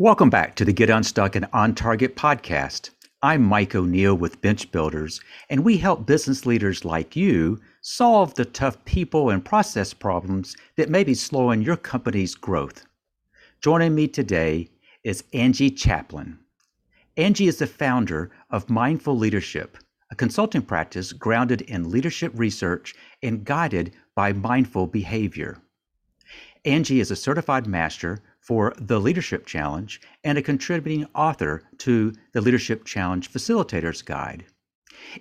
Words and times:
Welcome 0.00 0.30
back 0.30 0.54
to 0.54 0.64
the 0.64 0.72
Get 0.72 0.88
Unstuck 0.88 1.36
and 1.36 1.46
On 1.52 1.74
Target 1.74 2.16
podcast. 2.16 2.88
I'm 3.22 3.42
Mike 3.42 3.74
O'Neill 3.74 4.14
with 4.14 4.40
Bench 4.40 4.72
Builders, 4.72 5.20
and 5.50 5.62
we 5.62 5.76
help 5.76 6.06
business 6.06 6.46
leaders 6.46 6.86
like 6.86 7.16
you 7.16 7.60
solve 7.82 8.32
the 8.32 8.46
tough 8.46 8.82
people 8.86 9.28
and 9.28 9.44
process 9.44 9.92
problems 9.92 10.56
that 10.76 10.88
may 10.88 11.04
be 11.04 11.12
slowing 11.12 11.60
your 11.60 11.76
company's 11.76 12.34
growth. 12.34 12.86
Joining 13.60 13.94
me 13.94 14.08
today 14.08 14.70
is 15.04 15.22
Angie 15.34 15.70
Chaplin. 15.70 16.38
Angie 17.18 17.48
is 17.48 17.58
the 17.58 17.66
founder 17.66 18.30
of 18.48 18.70
Mindful 18.70 19.18
Leadership, 19.18 19.76
a 20.10 20.14
consulting 20.14 20.62
practice 20.62 21.12
grounded 21.12 21.60
in 21.60 21.90
leadership 21.90 22.32
research 22.34 22.94
and 23.22 23.44
guided 23.44 23.92
by 24.14 24.32
mindful 24.32 24.86
behavior. 24.86 25.58
Angie 26.64 27.00
is 27.00 27.10
a 27.10 27.16
certified 27.16 27.66
master 27.66 28.22
for 28.50 28.74
the 28.78 28.98
Leadership 28.98 29.46
Challenge 29.46 30.00
and 30.24 30.36
a 30.36 30.42
contributing 30.42 31.06
author 31.14 31.62
to 31.78 32.12
the 32.32 32.40
Leadership 32.40 32.84
Challenge 32.84 33.30
Facilitator's 33.30 34.02
Guide. 34.02 34.44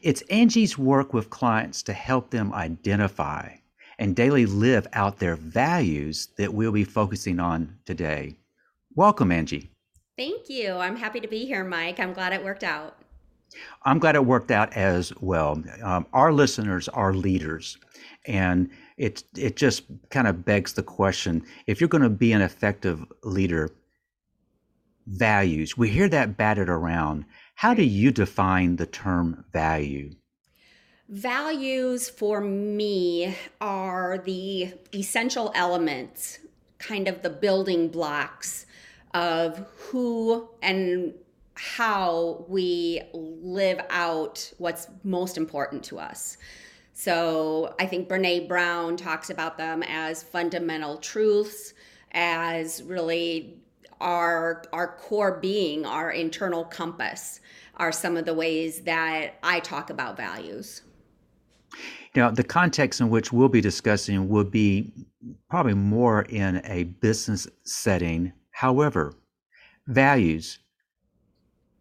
It's 0.02 0.24
Angie's 0.32 0.80
work 0.80 1.14
with 1.14 1.30
clients 1.30 1.84
to 1.84 1.94
help 1.94 2.32
them 2.32 2.52
identify 2.52 3.58
and 4.00 4.16
daily 4.16 4.48
live 4.48 4.88
out 4.94 5.20
their 5.20 5.36
values 5.36 6.30
that 6.40 6.56
we'll 6.56 6.72
be 6.72 6.84
focusing 6.84 7.40
on 7.40 7.78
today. 7.86 8.36
Welcome, 8.96 9.32
Angie. 9.32 9.70
Thank 10.18 10.50
you. 10.50 10.74
I'm 10.78 10.96
happy 10.96 11.20
to 11.20 11.28
be 11.28 11.46
here, 11.46 11.64
Mike. 11.64 12.00
I'm 12.00 12.14
glad 12.14 12.34
it 12.34 12.44
worked 12.44 12.64
out. 12.64 12.98
I'm 13.84 14.00
glad 14.00 14.16
it 14.16 14.26
worked 14.26 14.52
out 14.52 14.74
as 14.74 15.14
well. 15.20 15.62
Um, 15.84 16.06
our 16.14 16.32
listeners 16.32 16.88
are 16.90 17.14
leaders, 17.14 17.78
and 18.26 18.70
it 18.98 19.24
it 19.38 19.56
just 19.56 19.84
kind 20.10 20.28
of 20.28 20.46
begs 20.46 20.74
the 20.74 20.84
question: 20.84 21.46
if 21.68 21.82
you're 21.82 21.88
going 21.88 22.04
to 22.04 22.10
be 22.10 22.32
an 22.32 22.42
effective 22.42 23.04
leader, 23.24 23.70
values. 25.10 25.78
We 25.78 25.90
hear 25.90 26.08
that 26.10 26.38
batted 26.38 26.70
around. 26.70 27.26
How 27.56 27.74
do 27.74 27.84
you 27.84 28.12
define 28.12 28.76
the 28.76 28.86
term 28.86 29.46
value? 29.52 30.12
Values 31.10 32.10
for 32.10 32.40
me 32.40 33.36
are 33.60 34.20
the 34.20 34.74
essential 34.94 35.52
elements, 35.56 36.40
kind 36.78 37.08
of 37.08 37.24
the 37.24 37.32
building 37.32 37.90
blocks 37.90 38.68
of 39.14 39.66
who 39.76 40.48
and 40.62 41.14
how 41.60 42.46
we 42.48 43.02
live 43.14 43.82
out 43.90 44.52
what's 44.58 44.88
most 45.04 45.38
important 45.38 45.84
to 45.84 46.00
us. 46.00 46.38
So 46.94 47.76
I 47.80 47.86
think 47.86 48.08
Brene 48.08 48.48
Brown 48.48 48.96
talks 48.96 49.30
about 49.30 49.58
them 49.58 49.84
as 49.84 50.24
fundamental 50.24 50.98
truths, 50.98 51.74
as 52.14 52.82
really 52.84 53.58
our 54.00 54.64
our 54.72 54.96
core 54.96 55.40
being, 55.40 55.86
our 55.86 56.12
internal 56.12 56.64
compass 56.64 57.42
are 57.76 57.92
some 57.92 58.16
of 58.16 58.26
the 58.26 58.34
ways 58.34 58.82
that 58.82 59.36
I 59.44 59.60
talk 59.60 59.90
about 59.90 60.16
values. 60.16 60.82
Now, 62.16 62.32
the 62.32 62.44
context 62.44 63.02
in 63.02 63.10
which 63.10 63.32
we'll 63.32 63.50
be 63.50 63.62
discussing 63.62 64.28
will 64.28 64.44
be 64.44 64.92
probably 65.50 65.76
more 65.76 66.24
in 66.24 66.62
a 66.66 66.84
business 66.84 67.48
setting. 67.64 68.34
However, 68.52 69.14
values 69.88 70.60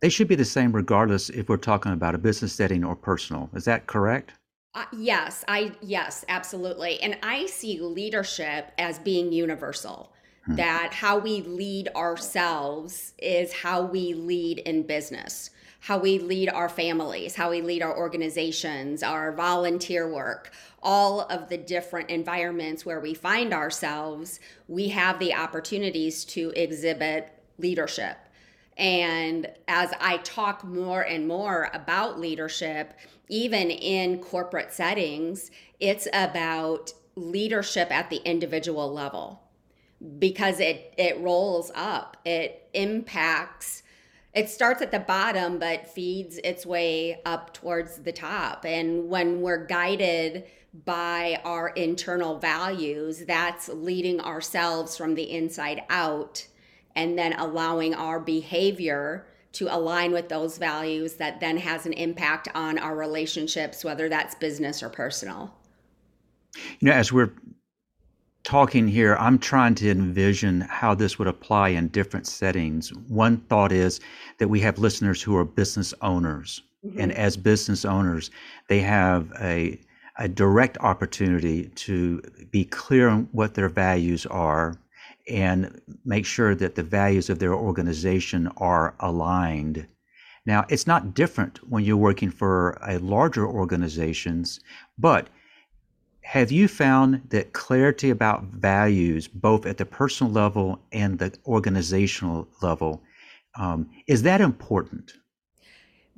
they 0.00 0.08
should 0.08 0.28
be 0.28 0.34
the 0.34 0.44
same 0.44 0.72
regardless 0.72 1.28
if 1.30 1.48
we're 1.48 1.56
talking 1.56 1.92
about 1.92 2.14
a 2.14 2.18
business 2.18 2.52
setting 2.52 2.84
or 2.84 2.94
personal. 2.94 3.50
Is 3.54 3.64
that 3.64 3.86
correct? 3.86 4.32
Uh, 4.74 4.84
yes, 4.92 5.44
I 5.48 5.72
yes, 5.80 6.24
absolutely. 6.28 7.00
And 7.00 7.18
I 7.22 7.46
see 7.46 7.80
leadership 7.80 8.72
as 8.78 8.98
being 8.98 9.32
universal. 9.32 10.12
Hmm. 10.44 10.56
That 10.56 10.92
how 10.92 11.18
we 11.18 11.42
lead 11.42 11.88
ourselves 11.96 13.14
is 13.18 13.52
how 13.52 13.82
we 13.82 14.14
lead 14.14 14.60
in 14.60 14.84
business, 14.84 15.50
how 15.80 15.98
we 15.98 16.18
lead 16.18 16.48
our 16.50 16.68
families, 16.68 17.34
how 17.34 17.50
we 17.50 17.60
lead 17.60 17.82
our 17.82 17.96
organizations, 17.96 19.02
our 19.02 19.32
volunteer 19.32 20.12
work, 20.12 20.52
all 20.82 21.22
of 21.22 21.48
the 21.48 21.58
different 21.58 22.10
environments 22.10 22.86
where 22.86 23.00
we 23.00 23.14
find 23.14 23.52
ourselves, 23.52 24.38
we 24.68 24.88
have 24.88 25.18
the 25.18 25.34
opportunities 25.34 26.24
to 26.26 26.52
exhibit 26.54 27.32
leadership. 27.58 28.18
And 28.78 29.50
as 29.66 29.92
I 30.00 30.18
talk 30.18 30.64
more 30.64 31.02
and 31.02 31.26
more 31.26 31.68
about 31.74 32.20
leadership, 32.20 32.94
even 33.28 33.70
in 33.70 34.20
corporate 34.20 34.72
settings, 34.72 35.50
it's 35.80 36.06
about 36.12 36.92
leadership 37.16 37.90
at 37.90 38.08
the 38.08 38.22
individual 38.24 38.92
level 38.92 39.42
because 40.18 40.60
it 40.60 40.94
it 40.96 41.18
rolls 41.18 41.72
up. 41.74 42.16
It 42.24 42.68
impacts 42.72 43.82
it 44.34 44.48
starts 44.48 44.82
at 44.82 44.92
the 44.92 45.00
bottom 45.00 45.58
but 45.58 45.88
feeds 45.88 46.38
its 46.44 46.64
way 46.64 47.20
up 47.24 47.52
towards 47.52 47.98
the 48.02 48.12
top. 48.12 48.64
And 48.64 49.08
when 49.08 49.40
we're 49.40 49.66
guided 49.66 50.44
by 50.84 51.40
our 51.44 51.70
internal 51.70 52.38
values, 52.38 53.24
that's 53.24 53.68
leading 53.68 54.20
ourselves 54.20 54.96
from 54.96 55.16
the 55.16 55.30
inside 55.32 55.82
out 55.90 56.46
and 56.98 57.16
then 57.16 57.32
allowing 57.34 57.94
our 57.94 58.18
behavior 58.18 59.24
to 59.52 59.72
align 59.72 60.10
with 60.10 60.28
those 60.28 60.58
values 60.58 61.14
that 61.14 61.38
then 61.38 61.56
has 61.56 61.86
an 61.86 61.92
impact 61.92 62.48
on 62.56 62.76
our 62.76 62.96
relationships, 62.96 63.84
whether 63.84 64.08
that's 64.08 64.34
business 64.34 64.82
or 64.82 64.88
personal. 64.88 65.54
You 66.80 66.88
know, 66.88 66.92
as 66.92 67.12
we're 67.12 67.30
talking 68.42 68.88
here, 68.88 69.14
I'm 69.14 69.38
trying 69.38 69.76
to 69.76 69.88
envision 69.88 70.62
how 70.62 70.92
this 70.92 71.20
would 71.20 71.28
apply 71.28 71.68
in 71.68 71.86
different 71.88 72.26
settings. 72.26 72.92
One 73.06 73.36
thought 73.48 73.70
is 73.70 74.00
that 74.38 74.48
we 74.48 74.58
have 74.60 74.80
listeners 74.80 75.22
who 75.22 75.36
are 75.36 75.44
business 75.44 75.94
owners. 76.02 76.62
Mm-hmm. 76.84 77.00
And 77.00 77.12
as 77.12 77.36
business 77.36 77.84
owners, 77.84 78.32
they 78.68 78.80
have 78.80 79.32
a, 79.40 79.78
a 80.18 80.26
direct 80.26 80.78
opportunity 80.78 81.68
to 81.68 82.20
be 82.50 82.64
clear 82.64 83.08
on 83.08 83.28
what 83.30 83.54
their 83.54 83.68
values 83.68 84.26
are 84.26 84.76
and 85.28 85.80
make 86.04 86.26
sure 86.26 86.54
that 86.54 86.74
the 86.74 86.82
values 86.82 87.30
of 87.30 87.38
their 87.38 87.54
organization 87.54 88.48
are 88.56 88.94
aligned. 89.00 89.86
Now, 90.46 90.64
it's 90.68 90.86
not 90.86 91.14
different 91.14 91.58
when 91.68 91.84
you're 91.84 91.96
working 91.96 92.30
for 92.30 92.78
a 92.86 92.98
larger 92.98 93.46
organizations, 93.46 94.60
but 94.96 95.28
have 96.22 96.52
you 96.52 96.68
found 96.68 97.22
that 97.30 97.52
clarity 97.52 98.10
about 98.10 98.44
values, 98.44 99.28
both 99.28 99.64
at 99.66 99.78
the 99.78 99.86
personal 99.86 100.32
level 100.32 100.78
and 100.92 101.18
the 101.18 101.32
organizational 101.46 102.48
level, 102.60 103.02
um, 103.56 103.88
is 104.06 104.22
that 104.22 104.40
important? 104.40 105.14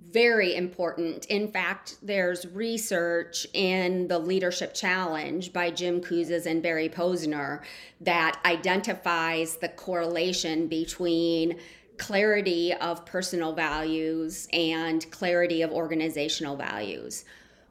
Very 0.09 0.57
important. 0.57 1.27
In 1.27 1.51
fact, 1.51 1.97
there's 2.03 2.47
research 2.47 3.47
in 3.53 4.09
the 4.09 4.19
Leadership 4.19 4.75
Challenge 4.75 5.53
by 5.53 5.71
Jim 5.71 6.01
Kouzes 6.01 6.47
and 6.47 6.63
Barry 6.63 6.89
Posner 6.89 7.61
that 8.01 8.41
identifies 8.45 9.57
the 9.57 9.69
correlation 9.69 10.67
between 10.67 11.59
clarity 11.99 12.73
of 12.73 13.05
personal 13.05 13.53
values 13.53 14.49
and 14.53 15.09
clarity 15.11 15.63
of 15.63 15.71
organizational 15.71 16.57
values. 16.57 17.25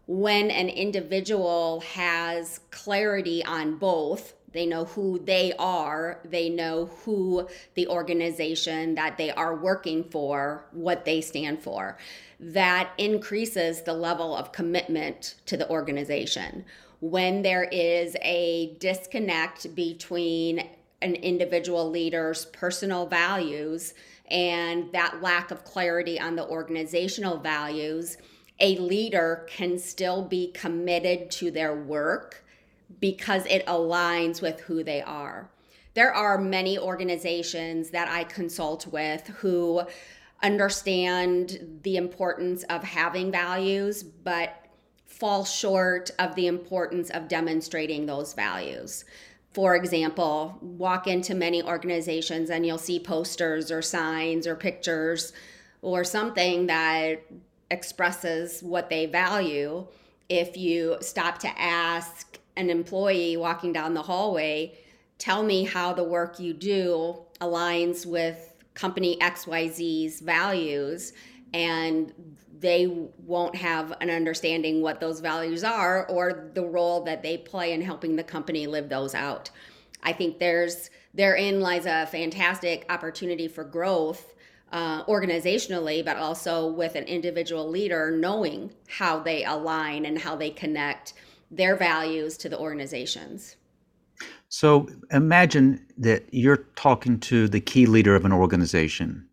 When 0.05 0.51
an 0.51 0.69
individual 0.69 1.81
has 1.81 2.59
clarity 2.71 3.43
on 3.43 3.77
both, 3.77 4.33
they 4.51 4.65
know 4.65 4.85
who 4.85 5.19
they 5.19 5.53
are, 5.59 6.19
they 6.25 6.49
know 6.49 6.87
who 7.03 7.47
the 7.75 7.87
organization 7.87 8.95
that 8.95 9.17
they 9.17 9.31
are 9.31 9.55
working 9.55 10.03
for, 10.03 10.65
what 10.71 11.05
they 11.05 11.21
stand 11.21 11.61
for 11.61 11.97
that 12.39 12.91
increases 12.97 13.81
the 13.81 13.93
level 13.93 14.35
of 14.35 14.51
commitment 14.51 15.35
to 15.45 15.57
the 15.57 15.69
organization. 15.69 16.63
When 17.01 17.41
there 17.41 17.65
is 17.65 18.15
a 18.21 18.75
disconnect 18.79 19.75
between 19.75 20.69
an 21.01 21.15
individual 21.15 21.89
leader's 21.89 22.45
personal 22.45 23.05
values 23.05 23.93
and 24.29 24.91
that 24.93 25.21
lack 25.21 25.51
of 25.51 25.63
clarity 25.63 26.19
on 26.19 26.35
the 26.35 26.45
organizational 26.45 27.37
values, 27.37 28.17
a 28.59 28.77
leader 28.77 29.45
can 29.49 29.77
still 29.77 30.21
be 30.21 30.51
committed 30.51 31.31
to 31.31 31.51
their 31.51 31.75
work 31.75 32.43
because 32.99 33.45
it 33.45 33.65
aligns 33.65 34.41
with 34.41 34.59
who 34.61 34.83
they 34.83 35.01
are. 35.01 35.49
There 35.93 36.13
are 36.13 36.37
many 36.37 36.77
organizations 36.77 37.89
that 37.91 38.07
I 38.09 38.23
consult 38.23 38.87
with 38.87 39.27
who 39.27 39.83
understand 40.41 41.79
the 41.83 41.97
importance 41.97 42.63
of 42.63 42.83
having 42.83 43.31
values, 43.31 44.03
but 44.03 44.65
fall 45.05 45.43
short 45.43 46.11
of 46.19 46.35
the 46.35 46.47
importance 46.47 47.09
of 47.09 47.27
demonstrating 47.27 48.05
those 48.05 48.33
values. 48.33 49.03
For 49.51 49.75
example, 49.75 50.57
walk 50.61 51.07
into 51.07 51.33
many 51.33 51.63
organizations 51.63 52.49
and 52.49 52.65
you'll 52.65 52.77
see 52.77 52.99
posters 52.99 53.71
or 53.71 53.81
signs 53.81 54.45
or 54.45 54.55
pictures 54.55 55.33
or 55.81 56.03
something 56.03 56.67
that 56.67 57.23
expresses 57.71 58.61
what 58.61 58.89
they 58.89 59.07
value. 59.07 59.87
If 60.29 60.55
you 60.55 60.97
stop 61.01 61.39
to 61.39 61.59
ask 61.59 62.28
an 62.59 62.69
employee 62.69 63.37
walking 63.37 63.71
down 63.71 63.93
the 63.93 64.01
hallway, 64.01 64.77
tell 65.17 65.43
me 65.43 65.63
how 65.63 65.93
the 65.93 66.03
work 66.03 66.39
you 66.39 66.53
do 66.53 67.17
aligns 67.39 68.05
with 68.05 68.53
company 68.73 69.17
XYZ's 69.21 70.19
values 70.19 71.13
and 71.53 72.13
they 72.59 72.87
won't 73.25 73.55
have 73.55 73.93
an 74.01 74.09
understanding 74.09 74.81
what 74.81 74.99
those 74.99 75.21
values 75.21 75.63
are 75.63 76.05
or 76.07 76.51
the 76.53 76.61
role 76.61 77.03
that 77.03 77.23
they 77.23 77.37
play 77.37 77.71
in 77.71 77.81
helping 77.81 78.15
the 78.15 78.23
company 78.23 78.67
live 78.67 78.89
those 78.89 79.15
out. 79.15 79.49
I 80.03 80.13
think 80.13 80.39
there's 80.39 80.89
therein 81.13 81.61
lies 81.61 81.85
a 81.85 82.05
fantastic 82.05 82.85
opportunity 82.89 83.47
for 83.47 83.63
growth 83.63 84.35
uh, 84.71 85.03
organizationally, 85.05 86.05
but 86.05 86.17
also 86.17 86.67
with 86.67 86.95
an 86.95 87.05
individual 87.05 87.67
leader 87.67 88.11
knowing 88.11 88.71
how 88.87 89.19
they 89.19 89.43
align 89.43 90.05
and 90.05 90.19
how 90.19 90.35
they 90.35 90.51
connect 90.51 91.13
their 91.51 91.75
values 91.75 92.37
to 92.37 92.49
the 92.49 92.57
organization's. 92.57 93.55
So 94.49 94.89
imagine 95.11 95.85
that 95.97 96.25
you're 96.31 96.65
talking 96.75 97.19
to 97.21 97.47
the 97.47 97.61
key 97.61 97.85
leader 97.85 98.15
of 98.15 98.25
an 98.25 98.33
organization, 98.33 99.27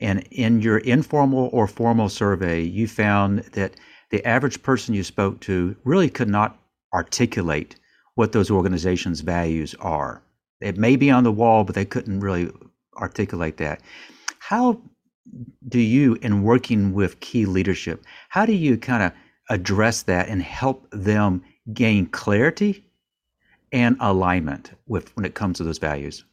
and 0.00 0.26
in 0.30 0.60
your 0.60 0.78
informal 0.78 1.48
or 1.52 1.66
formal 1.66 2.08
survey, 2.08 2.62
you 2.62 2.86
found 2.86 3.40
that 3.52 3.74
the 4.10 4.24
average 4.26 4.62
person 4.62 4.94
you 4.94 5.02
spoke 5.02 5.40
to 5.40 5.74
really 5.84 6.10
could 6.10 6.28
not 6.28 6.58
articulate 6.92 7.76
what 8.14 8.32
those 8.32 8.50
organizations' 8.50 9.20
values 9.20 9.74
are. 9.80 10.22
It 10.60 10.76
may 10.76 10.96
be 10.96 11.10
on 11.10 11.24
the 11.24 11.32
wall, 11.32 11.64
but 11.64 11.74
they 11.74 11.84
couldn't 11.84 12.20
really 12.20 12.50
articulate 12.96 13.58
that. 13.58 13.80
How 14.38 14.80
do 15.68 15.80
you, 15.80 16.14
in 16.22 16.42
working 16.42 16.92
with 16.92 17.20
key 17.20 17.46
leadership, 17.46 18.04
how 18.28 18.46
do 18.46 18.52
you 18.52 18.78
kind 18.78 19.02
of 19.02 19.12
address 19.50 20.02
that 20.02 20.28
and 20.28 20.42
help 20.42 20.88
them 20.90 21.42
gain 21.72 22.06
clarity 22.06 22.84
and 23.72 23.96
alignment 24.00 24.72
with 24.86 25.14
when 25.16 25.24
it 25.24 25.34
comes 25.34 25.58
to 25.58 25.64
those 25.64 25.78
values? 25.78 26.24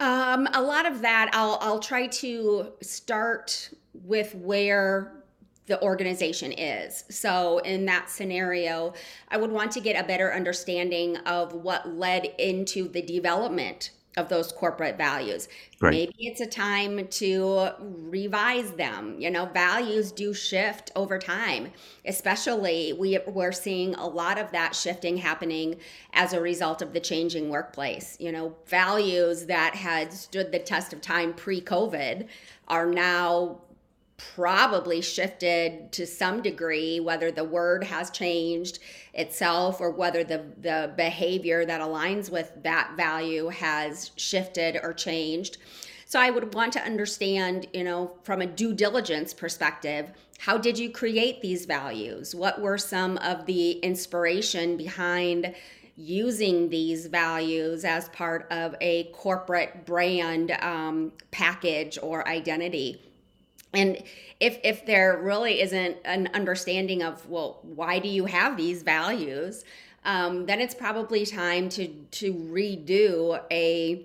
Um, 0.00 0.48
a 0.52 0.60
lot 0.60 0.86
of 0.86 1.00
that, 1.02 1.30
I'll 1.32 1.58
I'll 1.60 1.78
try 1.78 2.08
to 2.08 2.72
start 2.80 3.70
with 3.94 4.34
where 4.34 5.12
the 5.66 5.80
organization 5.80 6.52
is. 6.52 7.04
So, 7.08 7.58
in 7.58 7.86
that 7.86 8.10
scenario, 8.10 8.94
I 9.28 9.36
would 9.36 9.52
want 9.52 9.70
to 9.72 9.80
get 9.80 10.02
a 10.02 10.06
better 10.06 10.34
understanding 10.34 11.18
of 11.18 11.52
what 11.52 11.88
led 11.88 12.34
into 12.38 12.88
the 12.88 13.02
development 13.02 13.90
of 14.16 14.28
those 14.28 14.52
corporate 14.52 14.98
values. 14.98 15.48
Right. 15.80 15.92
Maybe 15.92 16.14
it's 16.18 16.40
a 16.40 16.46
time 16.46 17.08
to 17.08 17.70
revise 17.80 18.70
them. 18.72 19.16
You 19.18 19.30
know, 19.30 19.46
values 19.46 20.12
do 20.12 20.34
shift 20.34 20.90
over 20.94 21.18
time, 21.18 21.72
especially 22.04 22.92
we, 22.92 23.18
we're 23.26 23.52
seeing 23.52 23.94
a 23.94 24.06
lot 24.06 24.38
of 24.38 24.52
that 24.52 24.74
shifting 24.74 25.16
happening 25.16 25.76
as 26.12 26.32
a 26.32 26.40
result 26.40 26.82
of 26.82 26.92
the 26.92 27.00
changing 27.00 27.48
workplace. 27.48 28.16
You 28.20 28.32
know, 28.32 28.54
values 28.66 29.46
that 29.46 29.74
had 29.74 30.12
stood 30.12 30.52
the 30.52 30.58
test 30.58 30.92
of 30.92 31.00
time 31.00 31.32
pre 31.32 31.60
COVID 31.60 32.26
are 32.68 32.86
now 32.86 33.60
probably 34.34 35.00
shifted 35.00 35.92
to 35.92 36.06
some 36.06 36.42
degree, 36.42 37.00
whether 37.00 37.30
the 37.30 37.44
word 37.44 37.84
has 37.84 38.10
changed 38.10 38.78
itself 39.14 39.80
or 39.80 39.90
whether 39.90 40.24
the, 40.24 40.44
the 40.60 40.92
behavior 40.96 41.64
that 41.64 41.80
aligns 41.80 42.30
with 42.30 42.52
that 42.62 42.92
value 42.96 43.48
has 43.48 44.10
shifted 44.16 44.78
or 44.82 44.92
changed. 44.92 45.58
So 46.06 46.20
I 46.20 46.30
would 46.30 46.54
want 46.54 46.72
to 46.74 46.82
understand, 46.82 47.66
you 47.72 47.84
know, 47.84 48.16
from 48.22 48.42
a 48.42 48.46
due 48.46 48.74
diligence 48.74 49.32
perspective, 49.32 50.10
how 50.38 50.58
did 50.58 50.78
you 50.78 50.90
create 50.90 51.40
these 51.40 51.66
values? 51.66 52.34
What 52.34 52.60
were 52.60 52.78
some 52.78 53.16
of 53.18 53.46
the 53.46 53.72
inspiration 53.78 54.76
behind 54.76 55.54
using 55.96 56.68
these 56.68 57.06
values 57.06 57.84
as 57.84 58.08
part 58.08 58.46
of 58.50 58.74
a 58.80 59.04
corporate 59.12 59.86
brand 59.86 60.50
um, 60.60 61.12
package 61.30 61.98
or 62.02 62.26
identity? 62.26 63.11
And 63.72 64.02
if 64.40 64.58
if 64.62 64.84
there 64.86 65.18
really 65.22 65.60
isn't 65.60 65.96
an 66.04 66.28
understanding 66.34 67.02
of 67.02 67.28
well 67.28 67.60
why 67.62 67.98
do 67.98 68.08
you 68.08 68.26
have 68.26 68.56
these 68.56 68.82
values 68.82 69.64
um, 70.04 70.46
then 70.46 70.60
it's 70.60 70.74
probably 70.74 71.24
time 71.24 71.68
to 71.70 71.86
to 71.86 72.34
redo 72.34 73.40
a 73.50 74.04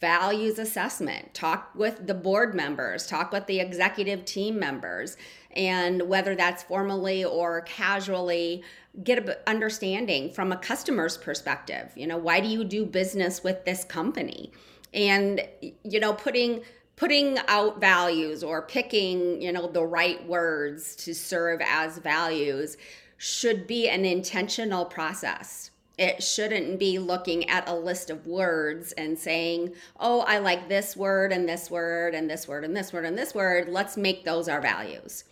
values 0.00 0.58
assessment. 0.58 1.32
Talk 1.32 1.70
with 1.74 2.06
the 2.06 2.14
board 2.14 2.54
members 2.54 3.06
talk 3.06 3.32
with 3.32 3.46
the 3.46 3.60
executive 3.60 4.24
team 4.24 4.58
members 4.58 5.16
and 5.54 6.02
whether 6.02 6.34
that's 6.34 6.62
formally 6.62 7.24
or 7.24 7.62
casually 7.62 8.62
get 9.02 9.26
a 9.26 9.48
understanding 9.48 10.30
from 10.30 10.52
a 10.52 10.56
customer's 10.56 11.16
perspective. 11.16 11.90
You 11.94 12.06
know 12.06 12.18
why 12.18 12.40
do 12.40 12.48
you 12.48 12.64
do 12.64 12.84
business 12.84 13.42
with 13.42 13.64
this 13.64 13.84
company? 13.84 14.52
And 14.92 15.40
you 15.84 16.00
know 16.00 16.12
putting 16.12 16.62
putting 16.96 17.38
out 17.48 17.80
values 17.80 18.44
or 18.44 18.62
picking, 18.62 19.40
you 19.40 19.52
know, 19.52 19.66
the 19.66 19.84
right 19.84 20.26
words 20.26 20.94
to 20.96 21.14
serve 21.14 21.60
as 21.64 21.98
values 21.98 22.76
should 23.16 23.66
be 23.66 23.88
an 23.88 24.04
intentional 24.04 24.84
process. 24.84 25.70
It 25.98 26.22
shouldn't 26.22 26.78
be 26.78 26.98
looking 26.98 27.48
at 27.48 27.68
a 27.68 27.74
list 27.74 28.10
of 28.10 28.26
words 28.26 28.92
and 28.92 29.18
saying, 29.18 29.74
oh, 30.00 30.20
I 30.22 30.38
like 30.38 30.68
this 30.68 30.96
word 30.96 31.32
and 31.32 31.48
this 31.48 31.70
word 31.70 32.14
and 32.14 32.28
this 32.28 32.48
word 32.48 32.64
and 32.64 32.76
this 32.76 32.92
word 32.92 33.04
and 33.04 33.16
this 33.16 33.34
word. 33.34 33.68
Let's 33.68 33.96
make 33.96 34.24
those 34.24 34.48
our 34.48 34.60
values. 34.60 35.24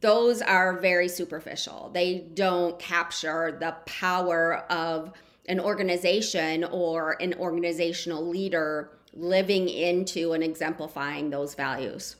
Those 0.00 0.40
are 0.40 0.80
very 0.80 1.08
superficial. 1.08 1.90
They 1.92 2.26
don't 2.34 2.78
capture 2.78 3.56
the 3.60 3.76
power 3.84 4.64
of 4.70 5.12
an 5.48 5.60
organization 5.60 6.64
or 6.64 7.20
an 7.22 7.34
organizational 7.34 8.26
leader 8.26 8.90
living 9.16 9.68
into 9.68 10.32
and 10.32 10.42
exemplifying 10.42 11.30
those 11.30 11.54
values. 11.54 12.16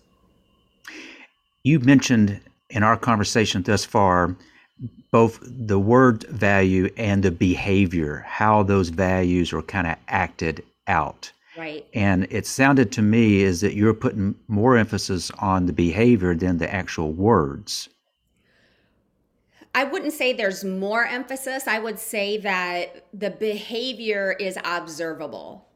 You 1.62 1.80
mentioned 1.80 2.40
in 2.70 2.82
our 2.82 2.96
conversation 2.96 3.62
thus 3.62 3.84
far 3.84 4.36
both 5.12 5.38
the 5.42 5.78
word 5.78 6.24
value 6.24 6.90
and 6.96 7.22
the 7.22 7.30
behavior, 7.30 8.24
how 8.26 8.62
those 8.62 8.88
values 8.88 9.52
are 9.52 9.62
kind 9.62 9.86
of 9.86 9.96
acted 10.08 10.62
out. 10.86 11.32
Right. 11.56 11.86
And 11.94 12.26
it 12.30 12.46
sounded 12.46 12.92
to 12.92 13.02
me 13.02 13.42
is 13.42 13.62
that 13.62 13.74
you're 13.74 13.94
putting 13.94 14.34
more 14.48 14.76
emphasis 14.76 15.30
on 15.38 15.66
the 15.66 15.72
behavior 15.72 16.34
than 16.34 16.58
the 16.58 16.72
actual 16.72 17.12
words. 17.12 17.88
I 19.74 19.84
wouldn't 19.84 20.12
say 20.12 20.32
there's 20.32 20.64
more 20.64 21.04
emphasis. 21.06 21.66
I 21.66 21.78
would 21.78 21.98
say 21.98 22.38
that 22.38 23.06
the 23.12 23.30
behavior 23.30 24.36
is 24.38 24.58
observable. 24.64 25.66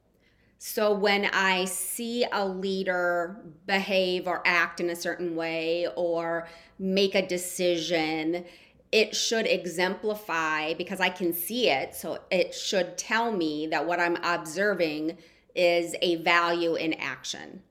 So 0.63 0.93
when 0.93 1.25
I 1.25 1.65
see 1.65 2.27
a 2.31 2.47
leader 2.47 3.41
behave 3.67 4.27
or 4.27 4.43
act 4.45 4.79
in 4.79 4.91
a 4.91 4.95
certain 4.95 5.35
way 5.35 5.87
or 5.97 6.49
make 6.79 7.15
a 7.15 7.27
decision, 7.27 8.45
it 8.93 9.17
should 9.17 9.47
exemplify 9.47 10.75
because 10.75 11.01
I 11.01 11.09
can 11.09 11.33
see 11.33 11.71
it. 11.71 11.95
So 11.95 12.19
it 12.31 12.55
should 12.55 12.99
tell 12.99 13.33
me 13.33 13.69
that 13.69 13.87
what 13.87 14.01
I'm 14.01 14.17
observing 14.23 15.17
is 15.55 15.97
a 16.03 16.17
value 16.17 16.75
in 16.75 16.93
action. 16.93 17.63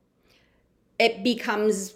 It 0.98 1.24
becomes 1.24 1.94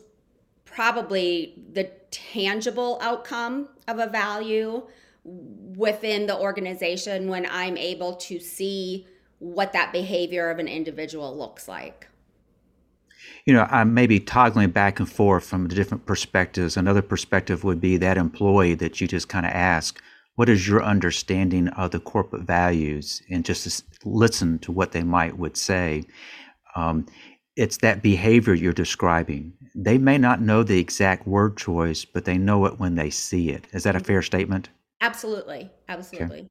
probably 0.64 1.56
the 1.74 1.86
tangible 2.12 3.00
outcome 3.02 3.70
of 3.88 3.98
a 3.98 4.06
value 4.06 4.84
within 5.26 6.28
the 6.28 6.38
organization 6.38 7.30
when 7.30 7.48
I'm 7.50 7.78
able 7.78 8.14
to 8.18 8.40
see 8.40 9.08
what 9.44 9.74
that 9.74 9.92
behavior 9.92 10.50
of 10.50 10.58
an 10.58 10.70
individual 10.70 11.38
looks 11.38 11.68
like. 11.68 12.08
You 13.46 13.54
know, 13.54 13.68
I'm 13.70 13.94
maybe 13.94 14.22
toggling 14.22 14.72
back 14.72 15.00
and 15.00 15.12
forth 15.12 15.46
from 15.46 15.68
the 15.68 15.76
different 15.76 16.06
perspectives. 16.06 16.78
Another 16.78 17.02
perspective 17.02 17.66
would 17.66 17.82
be 17.82 17.98
that 17.98 18.18
employee 18.18 18.76
that 18.76 19.02
you 19.02 19.08
just 19.08 19.28
kind 19.28 19.46
of 19.46 19.52
ask, 19.52 20.02
what 20.36 20.48
is 20.48 20.66
your 20.66 20.82
understanding 20.82 21.68
of 21.70 21.92
the 21.92 22.00
corporate 22.00 22.44
values? 22.44 23.22
And 23.30 23.44
just 23.44 23.84
listen 24.06 24.60
to 24.60 24.72
what 24.72 24.94
they 24.94 25.04
might 25.04 25.38
would 25.38 25.58
say. 25.58 26.04
Um, 26.76 27.06
it's 27.58 27.78
that 27.78 28.02
behavior 28.02 28.54
you're 28.54 28.72
describing. 28.72 29.54
They 29.76 29.98
may 29.98 30.18
not 30.18 30.42
know 30.42 30.64
the 30.64 30.80
exact 30.80 31.28
word 31.28 31.58
choice, 31.58 32.06
but 32.06 32.24
they 32.24 32.38
know 32.38 32.66
it 32.66 32.80
when 32.80 32.96
they 32.96 33.10
see 33.10 33.50
it. 33.50 33.68
Is 33.74 33.84
that 33.84 33.98
a 33.98 34.00
fair 34.00 34.22
statement? 34.22 34.70
Absolutely. 35.02 35.70
Absolutely. 35.90 36.40
Okay. 36.40 36.48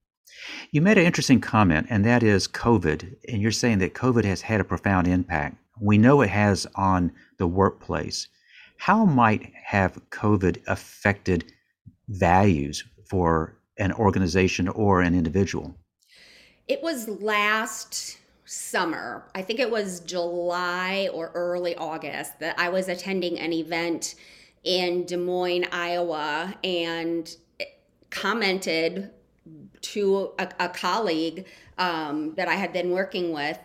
You 0.71 0.81
made 0.81 0.99
an 0.99 1.05
interesting 1.05 1.41
comment, 1.41 1.87
and 1.91 2.05
that 2.05 2.23
is 2.23 2.49
COVID. 2.49 3.17
And 3.29 3.43
you're 3.43 3.51
saying 3.51 3.79
that 3.79 3.95
COVID 3.95 4.25
has 4.25 4.43
had 4.43 4.61
a 4.61 4.65
profound 4.65 5.07
impact. 5.07 5.57
We 5.81 5.99
know 5.99 6.21
it 6.21 6.31
has 6.31 6.67
on 6.75 7.13
the 7.39 7.47
workplace. 7.47 8.29
How 8.79 9.05
might 9.05 9.53
have 9.65 10.01
COVID 10.11 10.63
affected 10.67 11.53
values 12.09 12.85
for 13.09 13.57
an 13.79 13.93
organization 13.93 14.69
or 14.69 15.01
an 15.01 15.15
individual? 15.15 15.75
It 16.69 16.83
was 16.83 17.09
last 17.09 18.19
summer. 18.45 19.25
I 19.35 19.43
think 19.43 19.61
it 19.61 19.71
was 19.71 20.01
July 20.01 21.09
or 21.13 21.31
early 21.35 21.75
August 21.77 22.39
that 22.41 22.59
I 22.59 22.69
was 22.69 22.89
attending 22.89 23.39
an 23.39 23.53
event 23.53 24.15
in 24.65 25.05
Des 25.05 25.17
Moines, 25.17 25.67
Iowa, 25.73 26.55
and 26.63 27.35
commented 28.11 29.11
to 29.81 30.33
a, 30.39 30.49
a 30.61 30.69
colleague 30.69 31.47
um, 31.79 32.35
that 32.35 32.49
I 32.49 32.55
had 32.55 32.73
been 32.73 32.91
working 32.91 33.33
with 33.33 33.59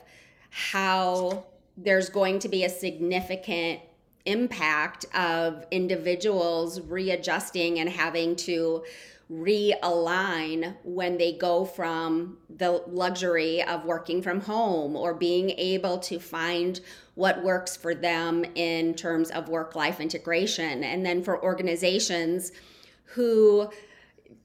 how 0.49 1.45
there's 1.77 2.09
going 2.09 2.39
to 2.39 2.49
be 2.49 2.63
a 2.63 2.69
significant 2.69 3.81
impact 4.25 5.05
of 5.15 5.65
individuals 5.71 6.81
readjusting 6.81 7.79
and 7.79 7.89
having 7.89 8.35
to 8.35 8.83
realign 9.31 10.75
when 10.83 11.17
they 11.17 11.33
go 11.33 11.65
from 11.65 12.37
the 12.49 12.83
luxury 12.87 13.61
of 13.63 13.83
working 13.83 14.21
from 14.21 14.39
home 14.39 14.95
or 14.95 15.13
being 15.13 15.49
able 15.51 15.97
to 15.99 16.17
find 16.17 16.79
what 17.15 17.43
works 17.43 17.75
for 17.75 17.93
them 17.93 18.45
in 18.55 18.93
terms 18.93 19.29
of 19.31 19.49
work 19.49 19.75
life 19.75 19.99
integration. 19.99 20.83
And 20.83 21.05
then 21.05 21.23
for 21.23 21.43
organizations 21.43 22.53
who 23.03 23.69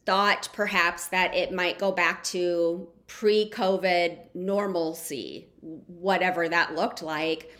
thought 0.06 0.48
perhaps 0.52 1.08
that 1.08 1.34
it 1.34 1.52
might 1.52 1.78
go 1.78 1.92
back 1.92 2.24
to 2.24 2.88
pre 3.06 3.50
COVID 3.50 4.34
normalcy, 4.34 5.48
whatever 5.60 6.48
that 6.48 6.74
looked 6.74 7.02
like. 7.02 7.56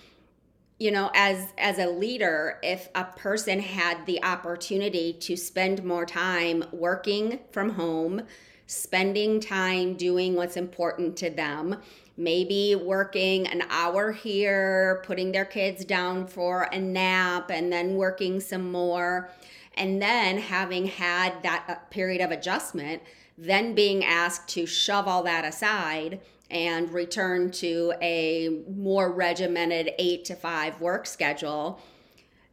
You 0.78 0.90
know 0.90 1.10
as 1.14 1.46
as 1.58 1.78
a 1.78 1.86
leader 1.86 2.58
if 2.62 2.88
a 2.96 3.04
person 3.04 3.60
had 3.60 4.04
the 4.06 4.22
opportunity 4.24 5.12
to 5.20 5.36
spend 5.36 5.84
more 5.84 6.04
time 6.04 6.64
working 6.72 7.38
from 7.52 7.70
home 7.70 8.22
spending 8.66 9.38
time 9.38 9.94
doing 9.94 10.34
what's 10.34 10.56
important 10.56 11.16
to 11.18 11.30
them 11.30 11.76
maybe 12.16 12.74
working 12.74 13.46
an 13.46 13.62
hour 13.70 14.12
here 14.12 15.02
putting 15.06 15.32
their 15.32 15.44
kids 15.44 15.84
down 15.84 16.26
for 16.26 16.62
a 16.72 16.78
nap 16.78 17.50
and 17.50 17.72
then 17.72 17.94
working 17.94 18.40
some 18.40 18.70
more 18.72 19.30
and 19.74 20.00
then 20.00 20.38
having 20.38 20.86
had 20.86 21.42
that 21.42 21.64
uh, 21.68 21.74
period 21.90 22.20
of 22.20 22.30
adjustment 22.30 23.02
then 23.38 23.74
being 23.74 24.04
asked 24.04 24.48
to 24.48 24.66
shove 24.66 25.08
all 25.08 25.22
that 25.22 25.44
aside 25.44 26.20
and 26.50 26.92
return 26.92 27.50
to 27.50 27.92
a 28.02 28.62
more 28.68 29.10
regimented 29.10 29.90
eight 29.98 30.24
to 30.26 30.34
five 30.36 30.80
work 30.80 31.06
schedule, 31.06 31.80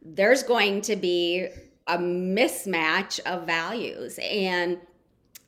there's 0.02 0.42
going 0.42 0.80
to 0.80 0.96
be 0.96 1.46
a 1.86 1.98
mismatch 1.98 3.20
of 3.20 3.46
values. 3.46 4.18
And 4.22 4.78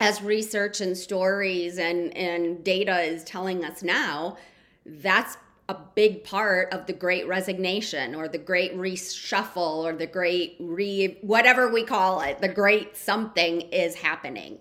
as 0.01 0.23
research 0.23 0.81
and 0.81 0.97
stories 0.97 1.79
and, 1.79 2.15
and 2.17 2.63
data 2.63 3.01
is 3.01 3.25
telling 3.25 3.65
us 3.65 3.83
now, 3.83 4.37
that's 4.85 5.37
a 5.73 5.81
big 5.95 6.23
part 6.23 6.71
of 6.71 6.87
the 6.87 6.93
great 6.93 7.27
resignation 7.27 8.15
or 8.15 8.29
the 8.29 8.37
great 8.37 8.77
reshuffle 8.77 9.85
or 9.85 9.95
the 9.95 10.07
great 10.07 10.57
re 10.61 11.17
whatever 11.23 11.71
we 11.73 11.83
call 11.83 12.21
it, 12.21 12.39
the 12.43 12.49
great 12.49 12.95
something 12.95 13.63
is 13.63 13.95
happening. 13.95 14.59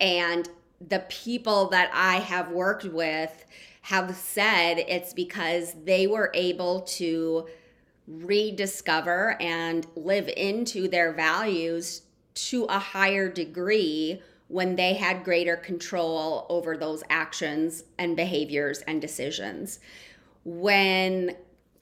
And 0.00 0.48
the 0.88 1.04
people 1.08 1.68
that 1.68 1.90
I 1.94 2.16
have 2.16 2.50
worked 2.50 2.84
with 2.84 3.44
have 3.82 4.16
said 4.16 4.78
it's 4.78 5.14
because 5.14 5.74
they 5.84 6.08
were 6.08 6.32
able 6.34 6.80
to 6.80 7.46
rediscover 8.08 9.40
and 9.40 9.86
live 9.94 10.28
into 10.36 10.88
their 10.88 11.12
values 11.12 12.02
to 12.34 12.64
a 12.64 12.80
higher 12.80 13.28
degree 13.28 14.20
when 14.48 14.74
they 14.74 14.94
had 14.94 15.24
greater 15.24 15.56
control 15.56 16.46
over 16.48 16.76
those 16.76 17.04
actions 17.10 17.84
and 17.98 18.16
behaviors 18.16 18.80
and 18.88 19.00
decisions. 19.00 19.78
When 20.44 21.36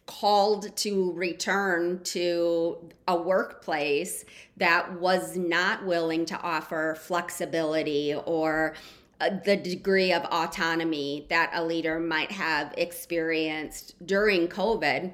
called 0.06 0.74
to 0.76 1.12
return 1.12 2.00
to 2.04 2.78
a 3.08 3.16
workplace 3.16 4.24
that 4.56 5.00
was 5.00 5.36
not 5.36 5.84
willing 5.84 6.24
to 6.26 6.40
offer 6.40 6.96
flexibility 7.00 8.14
or 8.14 8.74
uh, 9.20 9.30
the 9.44 9.56
degree 9.56 10.12
of 10.12 10.22
autonomy 10.24 11.26
that 11.28 11.50
a 11.54 11.64
leader 11.64 11.98
might 11.98 12.30
have 12.30 12.72
experienced 12.76 13.94
during 14.06 14.46
COVID, 14.46 15.12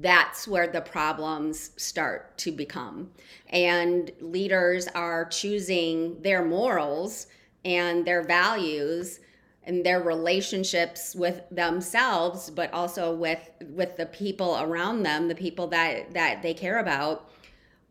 that's 0.00 0.48
where 0.48 0.66
the 0.66 0.80
problems 0.80 1.70
start 1.76 2.36
to 2.38 2.52
become. 2.52 3.10
And 3.48 4.10
leaders 4.20 4.88
are 4.88 5.24
choosing 5.26 6.20
their 6.22 6.44
morals 6.44 7.28
and 7.64 8.04
their 8.04 8.22
values 8.22 9.20
and 9.64 9.84
their 9.84 10.00
relationships 10.02 11.14
with 11.14 11.42
themselves 11.50 12.50
but 12.50 12.72
also 12.72 13.14
with 13.14 13.50
with 13.70 13.96
the 13.96 14.06
people 14.06 14.58
around 14.60 15.02
them 15.02 15.28
the 15.28 15.34
people 15.34 15.66
that 15.66 16.12
that 16.12 16.42
they 16.42 16.54
care 16.54 16.78
about 16.78 17.30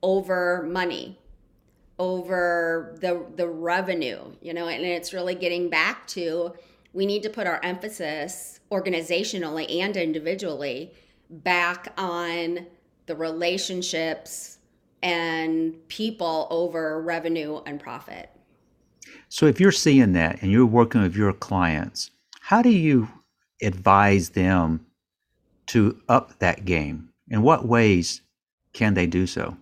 over 0.02 0.64
money 0.64 1.18
over 2.00 2.96
the 3.02 3.26
the 3.36 3.48
revenue 3.48 4.20
you 4.42 4.54
know 4.54 4.68
and 4.68 4.84
it's 4.84 5.14
really 5.14 5.36
getting 5.36 5.70
back 5.70 6.08
to 6.08 6.54
we 6.94 7.06
need 7.06 7.22
to 7.22 7.30
put 7.30 7.46
our 7.46 7.60
emphasis 7.64 8.62
organizationally 8.72 9.80
and 9.82 9.96
individually 9.96 10.92
back 11.30 11.94
on 11.98 12.66
the 13.06 13.16
relationships 13.16 14.58
and 15.04 15.76
people 15.88 16.48
over 16.50 17.02
revenue 17.02 17.62
and 17.66 17.80
profit 17.80 18.30
so 19.30 19.46
if 19.46 19.60
you're 19.60 19.72
seeing 19.72 20.14
that 20.14 20.42
and 20.42 20.52
you're 20.52 20.66
working 20.66 21.02
with 21.02 21.16
your 21.16 21.34
clients, 21.34 22.10
how 22.42 22.64
do 22.64 22.70
you 22.70 23.08
advise 23.62 24.30
them 24.30 24.86
to 25.68 26.02
up 26.10 26.40
that 26.40 26.66
game? 26.66 27.10
In 27.30 27.44
what 27.44 27.68
ways 27.68 28.22
can 28.74 28.96
they 28.96 29.06
do 29.06 29.28
so? 29.28 29.56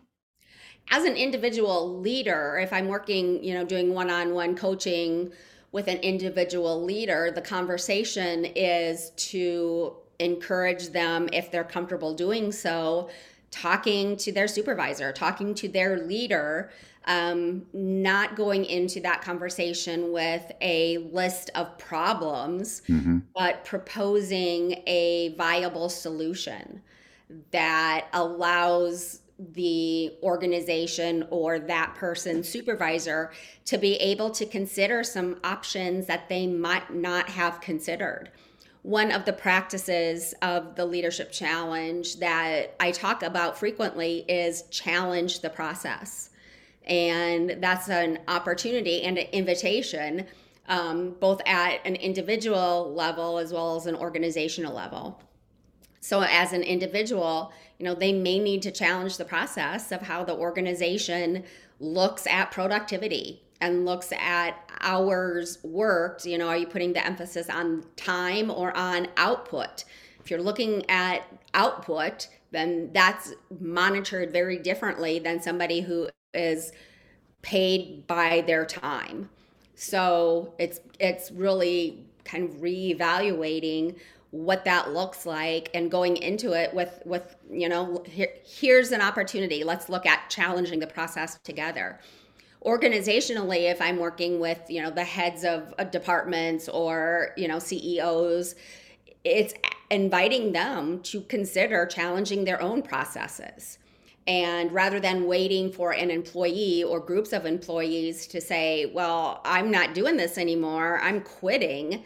As 0.90 1.04
an 1.04 1.18
individual 1.18 2.00
leader, 2.00 2.58
if 2.62 2.72
I'm 2.72 2.88
working, 2.88 3.44
you 3.44 3.54
know, 3.54 3.66
doing 3.66 3.94
one-on-one 3.94 4.56
coaching 4.56 5.34
with 5.74 5.90
an 5.90 5.98
individual 5.98 6.82
leader, 6.82 7.30
the 7.30 7.42
conversation 7.42 8.46
is 8.46 9.12
to 9.18 9.98
encourage 10.20 10.90
them 10.90 11.28
if 11.34 11.52
they're 11.52 11.66
comfortable 11.66 12.14
doing 12.14 12.54
so 12.54 13.10
talking 13.52 14.18
to 14.18 14.32
their 14.32 14.48
supervisor, 14.48 15.12
talking 15.12 15.54
to 15.56 15.68
their 15.68 16.00
leader 16.00 16.70
um, 17.08 17.66
not 17.72 18.36
going 18.36 18.66
into 18.66 19.00
that 19.00 19.22
conversation 19.22 20.12
with 20.12 20.52
a 20.62 20.98
list 20.98 21.50
of 21.56 21.78
problems, 21.78 22.82
mm-hmm. 22.88 23.20
but 23.34 23.64
proposing 23.64 24.84
a 24.86 25.34
viable 25.38 25.88
solution 25.88 26.82
that 27.52 28.08
allows 28.14 29.22
the 29.40 30.14
organization 30.22 31.26
or 31.30 31.60
that 31.60 31.96
person's 31.96 32.50
supervisor 32.50 33.32
to 33.66 33.78
be 33.78 33.96
able 33.96 34.32
to 34.32 34.46
consider 34.46 35.04
some 35.04 35.40
options 35.44 36.08
that 36.08 36.28
they 36.28 36.46
might 36.46 36.94
not 36.94 37.30
have 37.30 37.62
considered. 37.62 38.32
One 38.88 39.12
of 39.12 39.26
the 39.26 39.34
practices 39.34 40.34
of 40.42 40.76
the 40.78 40.86
leadership 40.86 41.30
challenge 41.30 42.20
that 42.20 42.74
I 42.80 42.92
talk 42.92 43.22
about 43.22 43.60
frequently 43.60 44.24
is 44.30 44.62
challenge 44.72 45.42
the 45.42 45.50
process. 45.50 46.30
And 46.86 47.58
that's 47.60 47.90
an 47.90 48.20
opportunity 48.30 49.02
and 49.02 49.18
an 49.18 49.28
invitation 49.34 50.26
um, 50.70 51.18
both 51.20 51.42
at 51.46 51.86
an 51.86 51.98
individual 51.98 52.94
level 52.94 53.40
as 53.40 53.52
well 53.52 53.76
as 53.76 53.88
an 53.88 53.96
organizational 53.96 54.74
level. 54.74 55.22
So 56.00 56.22
as 56.22 56.54
an 56.54 56.64
individual 56.64 57.52
you 57.80 57.84
know 57.84 57.94
they 57.94 58.14
may 58.14 58.40
need 58.40 58.62
to 58.62 58.72
challenge 58.72 59.18
the 59.18 59.26
process 59.26 59.92
of 59.92 60.02
how 60.02 60.24
the 60.24 60.34
organization 60.34 61.44
looks 61.82 62.26
at 62.26 62.52
productivity 62.52 63.44
and 63.62 63.86
looks 63.86 64.12
at 64.14 64.52
hours 64.82 65.58
worked 65.64 66.26
you 66.26 66.38
know 66.38 66.48
are 66.48 66.58
you 66.58 66.68
putting 66.68 66.94
the 66.94 67.06
emphasis 67.06 67.50
on 67.50 67.84
time 67.96 68.52
or 68.52 68.76
on 68.76 69.08
output? 69.18 69.86
If 70.20 70.32
you're 70.32 70.42
looking 70.42 70.90
at 70.90 71.24
output 71.54 72.28
then 72.52 72.92
that's 72.94 73.34
monitored 73.60 74.32
very 74.32 74.58
differently 74.58 75.20
than 75.20 75.42
somebody 75.42 75.82
who 75.82 76.10
is 76.34 76.72
paid 77.42 78.06
by 78.08 78.42
their 78.48 78.66
time. 78.66 79.30
So 79.76 80.54
it's 80.58 80.80
it's 81.00 81.32
really 81.32 82.06
kind 82.26 82.50
of 82.50 82.58
reevaluating 82.58 83.96
what 84.32 84.66
that 84.66 84.92
looks 84.92 85.26
like 85.26 85.70
and 85.74 85.90
going 85.90 86.18
into 86.18 86.52
it 86.52 86.74
with 86.74 87.02
with 87.06 87.36
you 87.50 87.70
know 87.70 88.04
here, 88.08 88.30
here's 88.46 88.92
an 88.92 89.02
opportunity. 89.02 89.64
Let's 89.64 89.90
look 89.90 90.06
at 90.06 90.30
challenging 90.30 90.80
the 90.80 90.88
process 90.88 91.38
together 91.44 92.00
organizationally 92.66 93.70
if 93.72 93.82
i'm 93.82 93.98
working 93.98 94.40
with 94.40 94.60
you 94.68 94.82
know 94.82 94.90
the 94.90 95.04
heads 95.04 95.44
of 95.44 95.74
uh, 95.78 95.84
departments 95.84 96.68
or 96.68 97.30
you 97.38 97.48
know 97.48 97.60
ceos 97.60 98.56
it's 99.24 99.54
inviting 99.90 100.52
them 100.52 101.02
to 101.02 101.22
consider 101.22 101.86
challenging 101.86 102.46
their 102.46 102.62
own 102.62 102.82
processes. 102.82 103.78
And 104.26 104.72
rather 104.74 105.00
than 105.00 105.26
waiting 105.26 105.72
for 105.72 105.92
an 105.92 106.12
employee 106.12 106.84
or 106.84 107.00
groups 107.00 107.32
of 107.32 107.46
employees 107.46 108.28
to 108.28 108.42
say, 108.42 108.92
well, 108.94 109.42
I'm 109.46 109.72
not 109.72 109.94
doing 109.94 110.18
this 110.18 110.38
anymore, 110.38 111.00
I'm 111.02 111.22
quitting, 111.22 112.04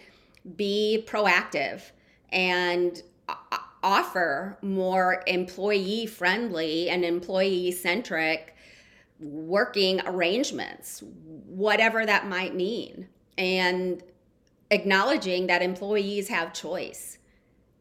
be 0.55 1.03
proactive 1.08 1.81
and 2.29 3.01
uh, 3.27 3.36
offer 3.81 4.58
more 4.62 5.24
employee 5.25 6.05
friendly 6.05 6.89
and 6.89 7.03
employee 7.03 7.72
centric 7.72 8.55
working 9.21 10.01
arrangements, 10.05 11.03
whatever 11.45 12.05
that 12.05 12.27
might 12.27 12.55
mean. 12.55 13.07
And 13.37 14.03
acknowledging 14.69 15.47
that 15.47 15.61
employees 15.61 16.29
have 16.29 16.53
choice 16.53 17.17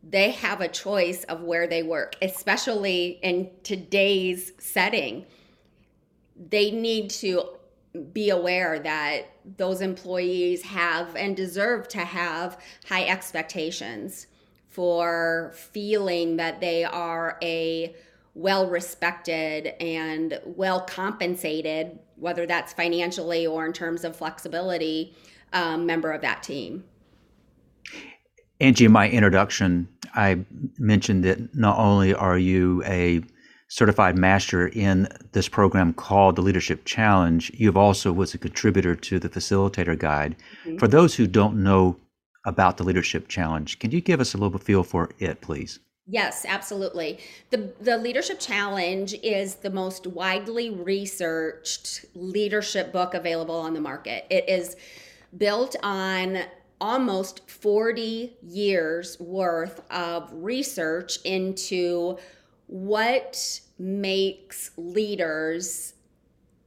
they 0.03 0.31
have 0.31 0.61
a 0.61 0.69
choice 0.69 1.25
of 1.25 1.43
where 1.43 1.67
they 1.67 1.83
work, 1.83 2.17
especially 2.23 3.19
in 3.23 3.51
today's 3.63 4.53
setting. 4.59 5.27
They 6.49 6.71
need 6.71 7.11
to 7.11 7.57
be 8.13 8.31
aware 8.31 8.79
that 8.79 9.25
those 9.57 9.81
employees 9.81 10.63
have 10.63 11.17
and 11.17 11.37
deserve 11.37 11.89
to 11.89 11.99
have 11.99 12.59
high 12.89 13.05
expectations 13.07 14.27
for 14.69 15.53
feeling 15.55 16.37
that 16.37 16.61
they 16.61 16.85
are 16.85 17.37
a 17.43 17.95
well 18.35 18.69
respected 18.69 19.75
and 19.81 20.41
well 20.45 20.81
compensated, 20.83 21.99
whether 22.17 22.47
that's 22.47 22.73
financially 22.73 23.47
or 23.47 23.67
in 23.67 23.73
terms 23.73 24.05
of 24.05 24.15
flexibility, 24.17 25.15
um, 25.53 25.87
member 25.87 26.13
of 26.13 26.21
that 26.21 26.43
team. 26.43 26.85
Angie, 28.61 28.85
in 28.85 28.93
my 28.93 29.09
introduction, 29.09 29.89
I 30.15 30.41
mentioned 30.79 31.25
that 31.25 31.55
not 31.55 31.79
only 31.79 32.15
are 32.15 32.39
you 32.39 32.83
a 32.85 33.23
certified 33.69 34.19
master 34.19 34.69
in 34.69 35.09
this 35.33 35.49
program 35.49 35.95
called 35.95 36.37
the 36.37 36.43
Leadership 36.43 36.85
Challenge, 36.85 37.51
you've 37.55 37.77
also 37.77 38.13
was 38.13 38.35
a 38.35 38.39
contributor 38.39 38.95
to 38.97 39.19
the 39.19 39.29
Facilitator 39.29 39.99
Guide. 39.99 40.37
Mm-hmm. 40.65 40.79
For 40.79 40.89
those 40.89 41.15
who 41.15 41.27
don't 41.27 41.63
know 41.63 41.97
about 42.45 42.77
the 42.77 42.85
Leadership 42.85 43.29
Challenge, 43.29 43.79
can 43.79 43.93
you 43.93 44.01
give 44.01 44.21
us 44.21 44.35
a 44.35 44.39
little 44.39 44.59
feel 44.59 44.83
for 44.83 45.11
it, 45.19 45.41
please? 45.41 45.79
Yes, 46.11 46.45
absolutely. 46.49 47.21
The 47.51 47.73
the 47.81 47.97
Leadership 47.97 48.41
Challenge 48.41 49.15
is 49.23 49.57
the 49.57 49.71
most 49.71 50.09
widely 50.09 50.69
researched 50.69 52.05
leadership 52.15 52.93
book 52.93 53.15
available 53.15 53.55
on 53.55 53.75
the 53.75 53.81
market. 53.81 54.27
It 54.29 54.49
is 54.49 54.77
built 55.37 55.77
on 55.85 56.41
almost 56.81 57.49
40 57.49 58.37
years 58.43 59.21
worth 59.21 59.83
of 59.89 60.29
research 60.33 61.21
into 61.25 62.19
what 62.67 63.61
makes 63.79 64.73
leaders 64.77 65.95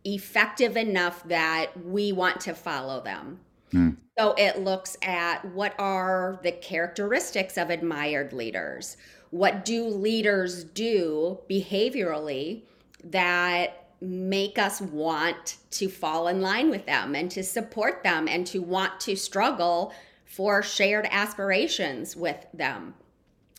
effective 0.06 0.78
enough 0.78 1.22
that 1.28 1.72
we 1.84 2.14
want 2.14 2.40
to 2.42 2.54
follow 2.54 3.02
them. 3.02 3.42
Mm. 3.74 3.98
So 4.18 4.36
it 4.38 4.60
looks 4.60 4.96
at 5.02 5.44
what 5.44 5.74
are 5.80 6.40
the 6.44 6.52
characteristics 6.52 7.58
of 7.58 7.70
admired 7.70 8.32
leaders? 8.32 8.96
What 9.34 9.66
do 9.66 9.88
leaders 9.88 10.64
do 10.64 11.40
behaviorally 11.50 12.62
that 13.04 13.88
make 14.00 14.60
us 14.60 14.80
want 14.80 15.58
to 15.72 15.90
fall 15.90 16.28
in 16.28 16.40
line 16.40 16.70
with 16.70 16.86
them 16.86 17.16
and 17.16 17.32
to 17.32 17.42
support 17.42 18.04
them 18.04 18.28
and 18.28 18.46
to 18.46 18.62
want 18.62 19.00
to 19.00 19.16
struggle 19.16 19.92
for 20.24 20.62
shared 20.62 21.08
aspirations 21.10 22.16
with 22.16 22.46
them? 22.54 22.94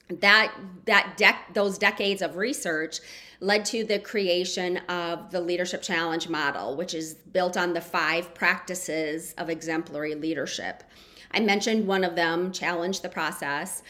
That 0.08 0.54
that 0.84 1.16
dec- 1.18 1.54
those 1.54 1.76
decades 1.76 2.22
of 2.22 2.36
research 2.36 3.00
led 3.40 3.64
to 3.64 3.82
the 3.82 3.98
creation 3.98 4.76
of 4.88 5.32
the 5.32 5.40
leadership 5.40 5.82
challenge 5.82 6.28
model 6.28 6.76
which 6.76 6.94
is 6.94 7.14
built 7.14 7.56
on 7.56 7.72
the 7.72 7.80
five 7.80 8.32
practices 8.32 9.34
of 9.38 9.50
exemplary 9.50 10.14
leadership. 10.14 10.84
I 11.32 11.40
mentioned 11.40 11.88
one 11.88 12.04
of 12.04 12.14
them 12.14 12.52
challenge 12.52 13.00
the 13.00 13.08
process 13.08 13.82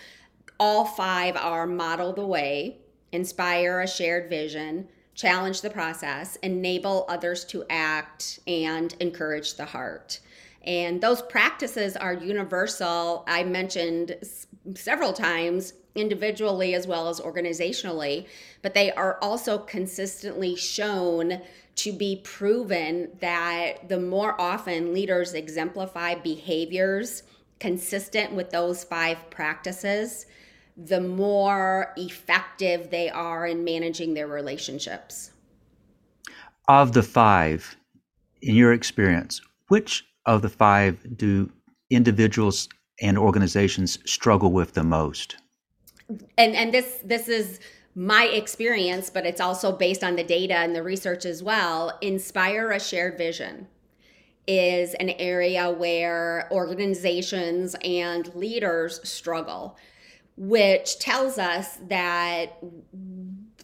all 0.59 0.85
five 0.85 1.37
are 1.37 1.67
model 1.67 2.13
the 2.13 2.27
way 2.27 2.79
inspire 3.13 3.81
a 3.81 3.87
shared 3.87 4.29
vision 4.29 4.89
challenge 5.15 5.61
the 5.61 5.71
process, 5.71 6.37
enable 6.37 7.07
others 7.09 7.45
to 7.45 7.65
act, 7.71 8.41
and 8.47 8.95
encourage 9.01 9.55
the 9.55 9.65
heart. 9.65 10.19
And 10.65 11.01
those 11.01 11.23
practices 11.23 11.97
are 11.97 12.15
universal. 12.15 13.25
I 13.29 13.45
mentioned 13.45 14.17
several 14.75 15.13
times 15.13 15.75
individually 15.95 16.75
as 16.75 16.87
well 16.87 17.09
as 17.09 17.21
organizationally, 17.21 18.27
but 18.63 18.75
they 18.75 18.91
are 18.93 19.19
also 19.23 19.59
consistently 19.59 20.57
shown 20.57 21.41
to 21.77 21.93
be 21.93 22.21
proven 22.25 23.11
that 23.21 23.89
the 23.89 24.01
more 24.01 24.41
often 24.41 24.93
leaders 24.93 25.35
exemplify 25.35 26.15
behaviors 26.17 27.23
consistent 27.61 28.33
with 28.33 28.51
those 28.51 28.85
five 28.85 29.31
practices, 29.31 30.27
the 30.77 31.01
more 31.01 31.93
effective 31.97 32.91
they 32.91 33.09
are 33.09 33.47
in 33.47 33.65
managing 33.65 34.15
their 34.15 34.27
relationships. 34.27 35.31
Of 36.69 36.93
the 36.93 37.03
five, 37.03 37.77
in 38.43 38.55
your 38.55 38.73
experience, 38.73 39.41
which 39.69 40.05
of 40.27 40.43
the 40.43 40.49
five 40.49 40.99
do 41.17 41.51
individuals 41.91 42.69
and 43.01 43.19
organizations 43.19 43.99
struggle 44.11 44.53
with 44.53 44.73
the 44.73 44.83
most? 44.83 45.37
And 46.37 46.55
and 46.55 46.73
this 46.73 47.01
this 47.05 47.29
is 47.29 47.61
my 47.95 48.25
experience, 48.25 49.09
but 49.11 49.25
it's 49.25 49.41
also 49.41 49.73
based 49.73 50.03
on 50.03 50.17
the 50.17 50.25
data 50.25 50.57
and 50.57 50.75
the 50.75 50.83
research 50.83 51.25
as 51.25 51.43
well. 51.43 51.97
Inspire 52.01 52.73
a 52.73 52.81
shared 52.81 53.17
vision 53.17 53.69
is 54.47 54.95
an 54.95 55.11
area 55.11 55.71
where 55.71 56.49
organizations 56.51 57.75
and 57.83 58.35
leaders 58.35 59.01
struggle 59.09 59.79
which 60.37 60.99
tells 60.99 61.39
us 61.39 61.79
that 61.89 62.59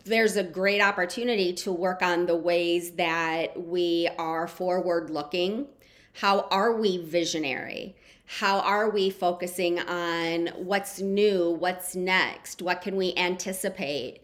there's 0.05 0.37
a 0.37 0.43
great 0.43 0.81
opportunity 0.81 1.53
to 1.53 1.73
work 1.73 2.03
on 2.03 2.27
the 2.27 2.37
ways 2.37 2.93
that 2.93 3.61
we 3.61 4.09
are 4.19 4.47
forward 4.47 5.11
looking. 5.11 5.67
How 6.15 6.43
are 6.51 6.73
we 6.73 6.99
visionary? 6.99 7.97
How 8.27 8.61
are 8.61 8.89
we 8.91 9.11
focusing 9.11 9.81
on 9.81 10.49
what's 10.57 11.01
new, 11.01 11.51
what's 11.51 11.97
next, 11.97 12.63
what 12.63 12.81
can 12.81 12.97
we 12.97 13.13
anticipate, 13.17 14.21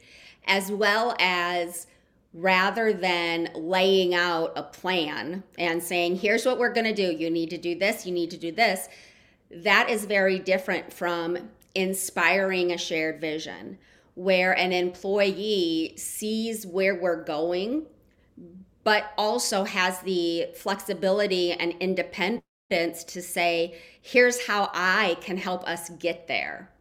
as 0.47 0.71
well 0.71 1.17
as 1.19 1.89
rather 2.33 2.93
than 2.93 3.49
laying 3.55 4.15
out 4.15 4.53
a 4.55 4.63
plan 4.63 5.43
and 5.59 5.83
saying, 5.83 6.17
here's 6.17 6.47
what 6.47 6.59
we're 6.59 6.73
going 6.73 6.87
to 6.87 6.95
do. 6.95 7.11
You 7.11 7.31
need 7.31 7.51
to 7.51 7.59
do 7.59 7.77
this, 7.77 8.07
you 8.07 8.13
need 8.13 8.31
to 8.31 8.37
do 8.37 8.53
this. 8.53 8.89
That 9.51 9.91
is 9.91 10.05
very 10.05 10.39
different 10.39 10.93
from 10.93 11.51
inspiring 11.77 12.73
a 12.73 12.79
shared 12.79 13.21
vision 13.21 13.79
where 14.15 14.53
an 14.53 14.73
employee 14.73 15.93
sees 15.97 16.67
where 16.67 16.95
we're 16.95 17.23
going, 17.23 17.87
but 18.83 19.13
also 19.19 19.65
has 19.65 20.01
the 20.01 20.47
flexibility 20.57 21.53
and 21.53 21.75
independence 21.81 23.05
to 23.05 23.21
say, 23.21 23.77
here's 24.01 24.47
how 24.47 24.71
I 24.73 25.19
can 25.21 25.37
help 25.37 25.69
us 25.69 25.91
get 25.91 26.27
there. 26.27 26.73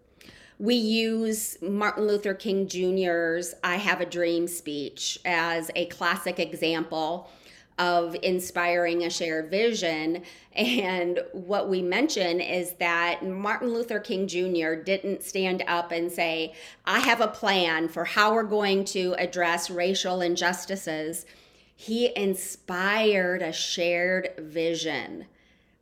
We 0.57 0.75
use 0.75 1.57
Martin 1.61 2.07
Luther 2.07 2.33
King 2.33 2.67
Jr.'s 2.67 3.53
I 3.63 3.75
Have 3.75 3.99
a 3.99 4.05
Dream 4.05 4.47
speech 4.47 5.19
as 5.25 5.69
a 5.75 5.87
classic 5.87 6.39
example 6.39 7.29
of 7.77 8.15
inspiring 8.23 9.03
a 9.03 9.09
shared 9.09 9.49
vision. 9.49 10.23
And 10.53 11.19
what 11.33 11.69
we 11.69 11.81
mention 11.81 12.39
is 12.39 12.73
that 12.73 13.25
Martin 13.25 13.73
Luther 13.73 13.99
King 13.99 14.27
Jr. 14.27 14.75
didn't 14.75 15.23
stand 15.23 15.63
up 15.67 15.91
and 15.91 16.11
say, 16.11 16.53
I 16.85 16.99
have 16.99 17.21
a 17.21 17.27
plan 17.27 17.89
for 17.89 18.05
how 18.05 18.33
we're 18.33 18.43
going 18.43 18.85
to 18.85 19.15
address 19.17 19.69
racial 19.69 20.21
injustices. 20.21 21.25
He 21.75 22.15
inspired 22.15 23.41
a 23.41 23.51
shared 23.51 24.33
vision 24.37 25.25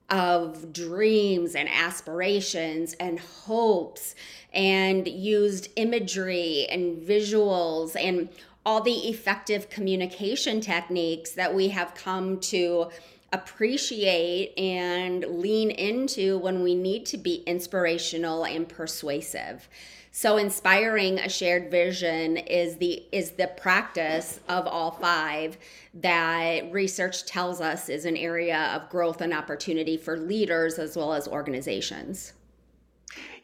of 0.09 0.73
dreams 0.73 1.55
and 1.55 1.69
aspirations 1.69 2.93
and 2.99 3.19
hopes 3.19 4.15
and 4.53 5.07
used 5.07 5.69
imagery 5.75 6.67
and 6.69 7.01
visuals 7.01 7.95
and 7.95 8.29
all 8.65 8.81
the 8.81 9.09
effective 9.09 9.69
communication 9.69 10.61
techniques 10.61 11.31
that 11.31 11.53
we 11.53 11.69
have 11.69 11.93
come 11.95 12.39
to 12.39 12.89
appreciate 13.33 14.57
and 14.57 15.25
lean 15.25 15.71
into 15.71 16.37
when 16.37 16.61
we 16.61 16.75
need 16.75 17.05
to 17.07 17.17
be 17.17 17.43
inspirational 17.47 18.45
and 18.45 18.69
persuasive. 18.69 19.67
So 20.11 20.37
inspiring 20.37 21.17
a 21.17 21.27
shared 21.27 21.71
vision 21.71 22.37
is 22.37 22.77
the 22.77 23.03
is 23.11 23.31
the 23.31 23.47
practice 23.47 24.39
of 24.47 24.67
all 24.67 24.91
five 24.91 25.57
that 25.95 26.71
research 26.71 27.25
tells 27.25 27.59
us 27.59 27.89
is 27.89 28.05
an 28.05 28.15
area 28.15 28.71
of 28.75 28.89
growth 28.91 29.21
and 29.21 29.33
opportunity 29.33 29.97
for 29.97 30.15
leaders 30.15 30.77
as 30.77 30.95
well 30.95 31.13
as 31.13 31.27
organizations 31.27 32.33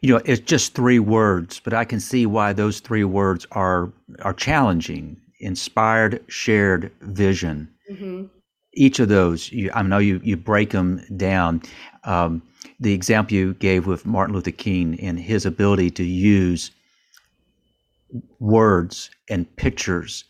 you 0.00 0.12
know 0.12 0.20
it's 0.24 0.40
just 0.40 0.74
three 0.74 0.98
words 0.98 1.60
but 1.60 1.74
i 1.74 1.84
can 1.84 2.00
see 2.00 2.26
why 2.26 2.52
those 2.52 2.80
three 2.80 3.04
words 3.04 3.46
are 3.52 3.92
are 4.22 4.34
challenging. 4.34 5.16
Inspired 5.42 6.22
shared 6.28 6.92
vision. 7.00 7.66
Mm-hmm. 7.90 8.26
each 8.74 9.00
of 9.00 9.08
those 9.08 9.50
you, 9.50 9.70
i 9.74 9.82
know 9.82 9.98
you 9.98 10.20
you 10.22 10.36
break 10.36 10.70
them 10.70 11.02
down. 11.16 11.62
Um, 12.04 12.42
the 12.78 12.92
example 12.92 13.34
you 13.34 13.54
gave 13.54 13.86
with 13.86 14.06
martin 14.06 14.34
luther 14.34 14.50
king 14.50 14.98
and 15.00 15.18
his 15.18 15.46
ability 15.46 15.90
to 15.92 16.04
use 16.04 16.70
words 18.38 19.10
and 19.28 19.44
pictures 19.56 20.24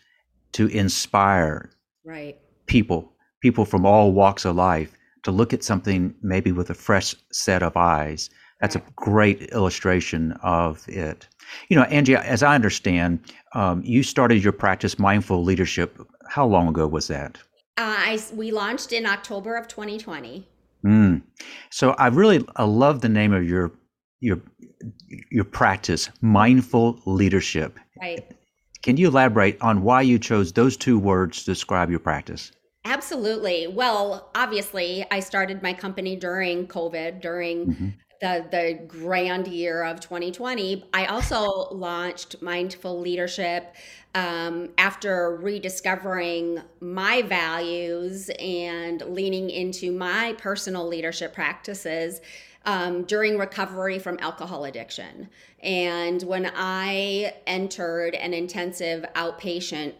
to 0.53 0.69
inspire 0.69 1.71
right. 2.05 2.39
people 2.67 3.13
people 3.41 3.65
from 3.65 3.85
all 3.85 4.13
walks 4.13 4.45
of 4.45 4.57
life 4.57 4.93
to 5.23 5.31
look 5.31 5.53
at 5.53 5.63
something 5.65 6.15
maybe 6.23 6.53
with 6.53 6.71
a 6.71 6.75
fresh 6.75 7.15
set 7.31 7.63
of 7.63 7.77
eyes 7.77 8.31
that's 8.61 8.77
a 8.77 8.83
great 8.97 9.43
illustration 9.51 10.33
of 10.43 10.87
it. 10.89 11.27
You 11.69 11.77
know, 11.77 11.83
Angie, 11.85 12.15
as 12.15 12.43
I 12.43 12.55
understand, 12.55 13.21
um, 13.55 13.83
you 13.85 14.03
started 14.03 14.43
your 14.43 14.53
practice, 14.53 14.99
Mindful 14.99 15.43
Leadership. 15.43 15.99
How 16.29 16.47
long 16.47 16.69
ago 16.69 16.87
was 16.87 17.09
that? 17.09 17.39
Uh, 17.77 17.97
I, 17.97 18.21
we 18.35 18.53
launched 18.53 18.93
in 18.93 19.07
October 19.07 19.57
of 19.57 19.67
2020. 19.67 20.47
Mm. 20.85 21.23
So 21.71 21.91
I 21.93 22.09
really 22.09 22.45
I 22.57 22.65
love 22.65 23.01
the 23.01 23.09
name 23.09 23.33
of 23.33 23.49
your 23.49 23.73
your 24.21 24.41
your 25.31 25.45
practice, 25.45 26.11
Mindful 26.21 27.01
Leadership. 27.07 27.79
Right. 28.01 28.25
Can 28.83 28.97
you 28.97 29.09
elaborate 29.09 29.61
on 29.61 29.83
why 29.83 30.03
you 30.03 30.19
chose 30.19 30.53
those 30.53 30.77
two 30.77 30.99
words 30.99 31.41
to 31.41 31.45
describe 31.47 31.91
your 31.91 31.99
practice? 31.99 32.53
Absolutely. 32.87 33.67
Well, 33.67 34.31
obviously, 34.35 35.05
I 35.11 35.21
started 35.21 35.63
my 35.63 35.75
company 35.75 36.17
during 36.17 36.67
COVID, 36.67 37.21
during 37.21 37.67
mm-hmm. 37.67 37.89
The 38.21 38.45
the 38.51 38.79
grand 38.87 39.49
year 39.49 39.83
of 39.83 40.01
2020. 40.01 40.85
I 40.93 41.07
also 41.07 41.69
launched 41.71 42.41
Mindful 42.43 43.01
Leadership 43.01 43.75
um, 44.15 44.71
after 44.77 45.37
rediscovering 45.37 46.61
my 46.81 47.23
values 47.23 48.31
and 48.39 49.01
leaning 49.03 49.51
into 49.51 49.91
my 49.91 50.35
personal 50.39 50.87
leadership 50.87 51.33
practices 51.33 52.21
um, 52.67 53.05
during 53.05 53.39
recovery 53.39 53.99
from 53.99 54.19
alcohol 54.21 54.65
addiction. 54.65 55.29
And 55.63 56.23
when 56.23 56.51
I 56.55 57.35
entered 57.47 58.15
an 58.15 58.35
intensive 58.35 59.05
outpatient 59.15 59.95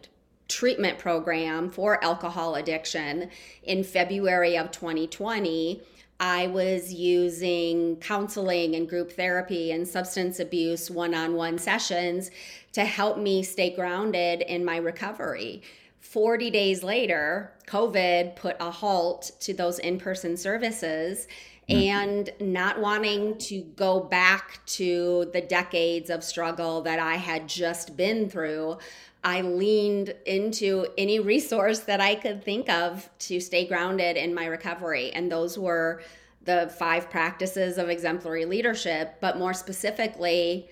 treatment 0.49 0.99
program 0.99 1.71
for 1.71 2.03
alcohol 2.05 2.57
addiction 2.57 3.31
in 3.63 3.85
February 3.85 4.59
of 4.59 4.71
2020, 4.73 5.81
I 6.21 6.49
was 6.49 6.93
using 6.93 7.97
counseling 7.97 8.75
and 8.77 8.87
group 8.87 9.13
therapy 9.13 9.73
and 9.73 9.89
substance 9.89 10.39
abuse 10.39 10.91
one 10.91 11.15
on 11.15 11.35
one 11.35 11.57
sessions 11.57 12.31
to 12.75 12.85
help 12.85 13.17
me 13.17 13.43
stay 13.43 13.75
grounded 13.75 14.43
in 14.43 14.63
my 14.63 14.77
recovery. 14.77 15.63
40 16.01 16.51
days 16.51 16.83
later, 16.83 17.53
COVID 17.67 18.37
put 18.37 18.57
a 18.61 18.71
halt 18.71 19.31
to 19.41 19.55
those 19.55 19.79
in 19.79 19.99
person 19.99 20.37
services. 20.37 21.27
Mm-hmm. 21.69 21.83
And 21.83 22.31
not 22.41 22.81
wanting 22.81 23.39
to 23.39 23.63
go 23.63 24.01
back 24.01 24.61
to 24.67 25.31
the 25.33 25.41
decades 25.41 26.11
of 26.11 26.25
struggle 26.25 26.81
that 26.83 26.99
I 26.99 27.15
had 27.15 27.49
just 27.49 27.97
been 27.97 28.29
through, 28.29 28.79
I 29.23 29.43
leaned 29.43 30.15
into 30.25 30.87
any 30.97 31.21
resource 31.21 31.81
that 31.81 32.01
I 32.01 32.15
could 32.15 32.43
think 32.43 32.69
of 32.71 33.09
to 33.21 33.41
stay 33.41 33.67
grounded 33.67 34.17
in 34.17 34.35
my 34.35 34.47
recovery. 34.47 35.11
And 35.13 35.31
those 35.31 35.59
were 35.59 36.03
the 36.43 36.73
five 36.79 37.11
practices 37.11 37.77
of 37.77 37.91
exemplary 37.91 38.47
leadership, 38.47 39.17
but 39.21 39.39
more 39.39 39.53
specifically, 39.53 40.71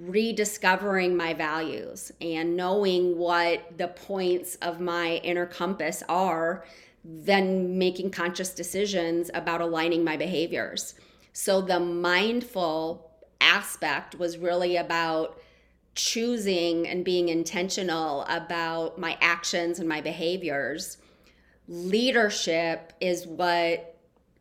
rediscovering 0.00 1.16
my 1.16 1.34
values 1.34 2.10
and 2.20 2.56
knowing 2.56 3.16
what 3.16 3.78
the 3.78 3.88
points 3.88 4.56
of 4.56 4.80
my 4.80 5.16
inner 5.16 5.46
compass 5.46 6.02
are, 6.08 6.64
then 7.04 7.78
making 7.78 8.10
conscious 8.10 8.54
decisions 8.54 9.30
about 9.34 9.60
aligning 9.60 10.02
my 10.02 10.16
behaviors. 10.16 10.94
So 11.32 11.60
the 11.60 11.80
mindful 11.80 13.10
aspect 13.40 14.18
was 14.18 14.38
really 14.38 14.76
about 14.76 15.38
choosing 15.94 16.88
and 16.88 17.04
being 17.04 17.28
intentional 17.28 18.22
about 18.28 18.98
my 18.98 19.16
actions 19.20 19.78
and 19.78 19.88
my 19.88 20.00
behaviors, 20.00 20.98
leadership 21.68 22.92
is 23.00 23.26
what 23.26 23.96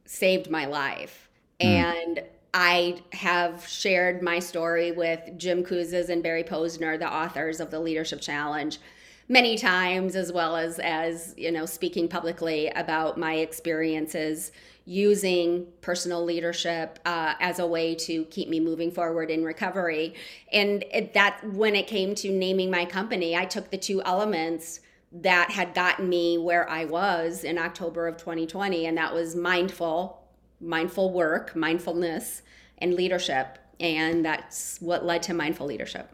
saved 0.05 0.49
my 0.49 0.65
life. 0.65 1.29
Mm. 1.59 1.65
And 1.65 2.23
I 2.53 3.01
have 3.13 3.65
shared 3.67 4.21
my 4.21 4.39
story 4.39 4.91
with 4.91 5.37
Jim 5.37 5.63
Kouzes 5.63 6.09
and 6.09 6.21
Barry 6.21 6.43
Posner, 6.43 6.99
the 6.99 7.11
authors 7.11 7.59
of 7.59 7.71
the 7.71 7.79
Leadership 7.79 8.21
Challenge, 8.21 8.79
many 9.27 9.57
times, 9.57 10.15
as 10.15 10.31
well 10.31 10.55
as 10.55 10.79
as 10.79 11.33
you 11.37 11.51
know, 11.51 11.65
speaking 11.65 12.07
publicly 12.07 12.67
about 12.69 13.17
my 13.17 13.35
experiences 13.35 14.51
using 14.85 15.65
personal 15.81 16.23
leadership 16.23 16.99
uh, 17.05 17.33
as 17.39 17.59
a 17.59 17.65
way 17.65 17.95
to 17.95 18.25
keep 18.25 18.49
me 18.49 18.59
moving 18.59 18.91
forward 18.91 19.31
in 19.31 19.43
recovery. 19.43 20.13
And 20.51 20.83
it, 20.91 21.13
that 21.13 21.41
when 21.53 21.75
it 21.75 21.87
came 21.87 22.15
to 22.15 22.29
naming 22.31 22.69
my 22.69 22.85
company, 22.85 23.35
I 23.35 23.45
took 23.45 23.71
the 23.71 23.77
two 23.77 24.01
elements 24.03 24.81
that 25.13 25.51
had 25.51 25.73
gotten 25.73 26.09
me 26.09 26.37
where 26.37 26.69
I 26.69 26.85
was 26.85 27.43
in 27.43 27.57
October 27.57 28.07
of 28.07 28.17
2020, 28.17 28.87
and 28.87 28.97
that 28.97 29.13
was 29.13 29.35
mindful, 29.35 30.21
mindful 30.59 31.13
work, 31.13 31.55
mindfulness, 31.55 32.41
and 32.79 32.95
leadership. 32.95 33.59
And 33.79 34.25
that's 34.25 34.81
what 34.81 35.05
led 35.05 35.23
to 35.23 35.33
mindful 35.33 35.67
leadership. 35.67 36.09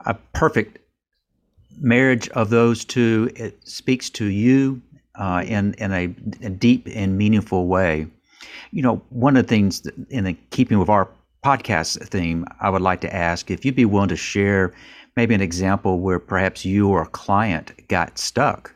A 0.00 0.14
perfect 0.32 0.78
marriage 1.78 2.28
of 2.30 2.50
those 2.50 2.84
two. 2.84 3.30
It 3.36 3.58
speaks 3.66 4.10
to 4.10 4.26
you 4.26 4.80
uh, 5.16 5.44
in 5.46 5.74
in 5.74 5.92
a, 5.92 6.04
a, 6.44 6.50
deep 6.50 6.88
and 6.94 7.16
meaningful 7.16 7.66
way. 7.66 8.06
You 8.72 8.82
know, 8.82 9.02
one 9.10 9.36
of 9.36 9.44
the 9.44 9.48
things 9.48 9.80
that, 9.82 9.94
in 10.10 10.24
the 10.24 10.34
keeping 10.50 10.78
with 10.78 10.88
our 10.88 11.08
podcast 11.44 12.06
theme, 12.08 12.44
I 12.60 12.70
would 12.70 12.82
like 12.82 13.00
to 13.02 13.14
ask 13.14 13.50
if 13.50 13.64
you'd 13.64 13.76
be 13.76 13.84
willing 13.84 14.08
to 14.08 14.16
share 14.16 14.74
maybe 15.16 15.34
an 15.34 15.40
example 15.40 16.00
where 16.00 16.18
perhaps 16.18 16.64
you 16.64 16.88
or 16.88 17.02
a 17.02 17.06
client 17.06 17.72
got 17.88 18.18
stuck, 18.18 18.74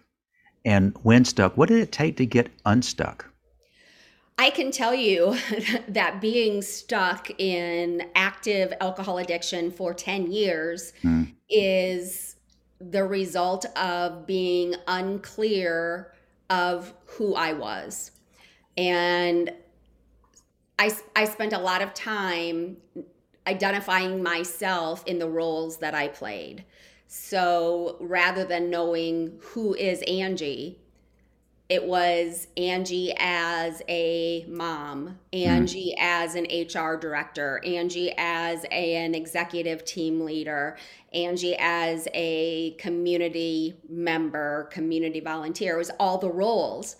and 0.64 0.94
when 1.02 1.24
stuck, 1.24 1.56
what 1.56 1.68
did 1.68 1.80
it 1.80 1.92
take 1.92 2.16
to 2.16 2.26
get 2.26 2.50
unstuck? 2.64 3.26
I 4.40 4.48
can 4.48 4.70
tell 4.70 4.94
you 4.94 5.36
that 5.88 6.22
being 6.22 6.62
stuck 6.62 7.30
in 7.38 8.08
active 8.14 8.72
alcohol 8.80 9.18
addiction 9.18 9.70
for 9.70 9.92
10 9.92 10.32
years 10.32 10.94
mm. 11.04 11.30
is 11.50 12.29
the 12.80 13.04
result 13.04 13.66
of 13.76 14.26
being 14.26 14.74
unclear 14.86 16.12
of 16.48 16.94
who 17.06 17.34
I 17.34 17.52
was. 17.52 18.12
And 18.76 19.52
I, 20.78 20.90
I 21.14 21.26
spent 21.26 21.52
a 21.52 21.58
lot 21.58 21.82
of 21.82 21.92
time 21.92 22.78
identifying 23.46 24.22
myself 24.22 25.04
in 25.06 25.18
the 25.18 25.28
roles 25.28 25.78
that 25.78 25.94
I 25.94 26.08
played. 26.08 26.64
So 27.06 27.96
rather 28.00 28.44
than 28.44 28.70
knowing 28.70 29.38
who 29.40 29.74
is 29.74 30.02
Angie, 30.02 30.78
it 31.70 31.84
was 31.84 32.48
Angie 32.56 33.14
as 33.16 33.80
a 33.88 34.44
mom, 34.48 35.20
Angie 35.32 35.94
mm. 35.96 36.02
as 36.02 36.34
an 36.34 36.44
HR 36.44 36.96
director, 36.96 37.62
Angie 37.64 38.12
as 38.18 38.64
a, 38.72 38.96
an 38.96 39.14
executive 39.14 39.84
team 39.84 40.24
leader, 40.24 40.76
Angie 41.14 41.54
as 41.60 42.08
a 42.12 42.72
community 42.72 43.76
member, 43.88 44.64
community 44.72 45.20
volunteer. 45.20 45.76
It 45.76 45.78
was 45.78 45.92
all 46.00 46.18
the 46.18 46.28
roles. 46.28 46.96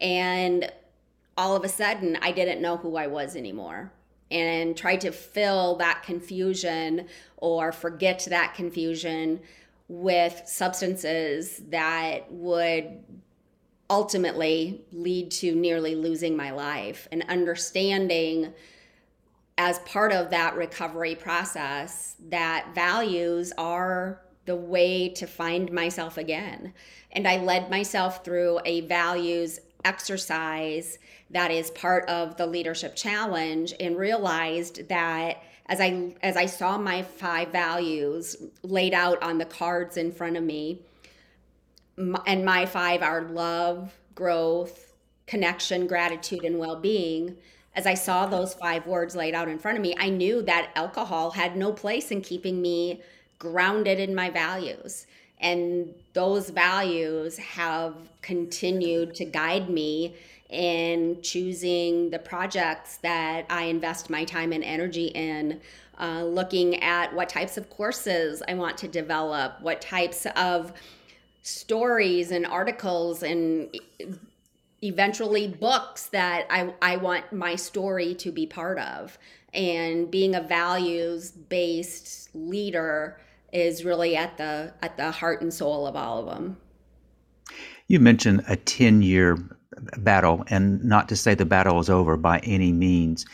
And 0.00 0.70
all 1.36 1.56
of 1.56 1.64
a 1.64 1.68
sudden, 1.68 2.16
I 2.22 2.30
didn't 2.30 2.62
know 2.62 2.76
who 2.76 2.94
I 2.94 3.08
was 3.08 3.34
anymore 3.34 3.92
and 4.30 4.76
tried 4.76 5.00
to 5.00 5.10
fill 5.10 5.74
that 5.76 6.04
confusion 6.04 7.08
or 7.38 7.72
forget 7.72 8.24
that 8.30 8.54
confusion 8.54 9.40
with 9.88 10.42
substances 10.46 11.60
that 11.70 12.30
would 12.30 13.02
ultimately 13.92 14.80
lead 14.90 15.30
to 15.30 15.54
nearly 15.54 15.94
losing 15.94 16.34
my 16.34 16.50
life 16.50 17.06
and 17.12 17.22
understanding 17.28 18.50
as 19.58 19.78
part 19.80 20.12
of 20.12 20.30
that 20.30 20.56
recovery 20.56 21.14
process 21.14 22.16
that 22.30 22.74
values 22.74 23.52
are 23.58 24.22
the 24.46 24.56
way 24.56 25.10
to 25.10 25.26
find 25.26 25.70
myself 25.70 26.16
again. 26.16 26.72
And 27.12 27.28
I 27.28 27.36
led 27.36 27.70
myself 27.70 28.24
through 28.24 28.60
a 28.64 28.80
values 28.80 29.60
exercise 29.84 30.98
that 31.28 31.50
is 31.50 31.70
part 31.72 32.08
of 32.08 32.38
the 32.38 32.46
leadership 32.46 32.96
challenge 32.96 33.74
and 33.78 33.98
realized 33.98 34.88
that 34.88 35.42
as 35.66 35.82
I 35.82 36.14
as 36.22 36.38
I 36.38 36.46
saw 36.46 36.78
my 36.78 37.02
five 37.02 37.48
values 37.52 38.36
laid 38.62 38.94
out 38.94 39.22
on 39.22 39.36
the 39.36 39.44
cards 39.44 39.98
in 39.98 40.12
front 40.12 40.38
of 40.38 40.44
me 40.44 40.80
and 41.96 42.44
my 42.44 42.66
five 42.66 43.02
are 43.02 43.22
love, 43.22 43.92
growth, 44.14 44.94
connection, 45.26 45.86
gratitude, 45.86 46.44
and 46.44 46.58
well 46.58 46.76
being. 46.76 47.36
As 47.74 47.86
I 47.86 47.94
saw 47.94 48.26
those 48.26 48.54
five 48.54 48.86
words 48.86 49.16
laid 49.16 49.34
out 49.34 49.48
in 49.48 49.58
front 49.58 49.78
of 49.78 49.82
me, 49.82 49.94
I 49.98 50.10
knew 50.10 50.42
that 50.42 50.70
alcohol 50.74 51.30
had 51.30 51.56
no 51.56 51.72
place 51.72 52.10
in 52.10 52.20
keeping 52.20 52.60
me 52.60 53.02
grounded 53.38 53.98
in 53.98 54.14
my 54.14 54.30
values. 54.30 55.06
And 55.40 55.92
those 56.12 56.50
values 56.50 57.38
have 57.38 57.94
continued 58.20 59.14
to 59.16 59.24
guide 59.24 59.68
me 59.68 60.14
in 60.50 61.20
choosing 61.22 62.10
the 62.10 62.18
projects 62.18 62.98
that 62.98 63.46
I 63.48 63.64
invest 63.64 64.10
my 64.10 64.24
time 64.24 64.52
and 64.52 64.62
energy 64.62 65.06
in, 65.06 65.60
uh, 65.98 66.24
looking 66.24 66.80
at 66.82 67.12
what 67.14 67.28
types 67.28 67.56
of 67.56 67.70
courses 67.70 68.42
I 68.46 68.54
want 68.54 68.76
to 68.78 68.88
develop, 68.88 69.60
what 69.60 69.80
types 69.80 70.26
of 70.36 70.72
stories 71.42 72.30
and 72.30 72.46
articles 72.46 73.22
and 73.22 73.76
eventually 74.82 75.48
books 75.48 76.06
that 76.06 76.46
I, 76.50 76.72
I 76.80 76.96
want 76.96 77.32
my 77.32 77.56
story 77.56 78.14
to 78.16 78.32
be 78.32 78.46
part 78.46 78.78
of. 78.78 79.18
And 79.52 80.10
being 80.10 80.34
a 80.34 80.40
values 80.40 81.30
based 81.30 82.34
leader 82.34 83.20
is 83.52 83.84
really 83.84 84.16
at 84.16 84.38
the 84.38 84.72
at 84.82 84.96
the 84.96 85.10
heart 85.10 85.42
and 85.42 85.52
soul 85.52 85.86
of 85.86 85.94
all 85.94 86.20
of 86.20 86.26
them. 86.26 86.56
You 87.86 88.00
mentioned 88.00 88.44
a 88.48 88.56
10 88.56 89.02
year 89.02 89.36
battle, 89.98 90.44
and 90.48 90.82
not 90.82 91.08
to 91.10 91.16
say 91.16 91.34
the 91.34 91.44
battle 91.44 91.78
is 91.80 91.90
over 91.90 92.16
by 92.16 92.38
any 92.40 92.72
means. 92.72 93.26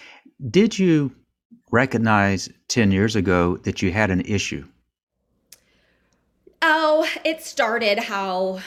Did 0.50 0.78
you 0.78 1.12
recognize 1.70 2.48
10 2.68 2.90
years 2.90 3.14
ago 3.14 3.56
that 3.58 3.82
you 3.82 3.92
had 3.92 4.10
an 4.10 4.22
issue? 4.22 4.66
Oh, 6.60 7.08
it 7.24 7.42
started 7.42 7.98
how 7.98 8.60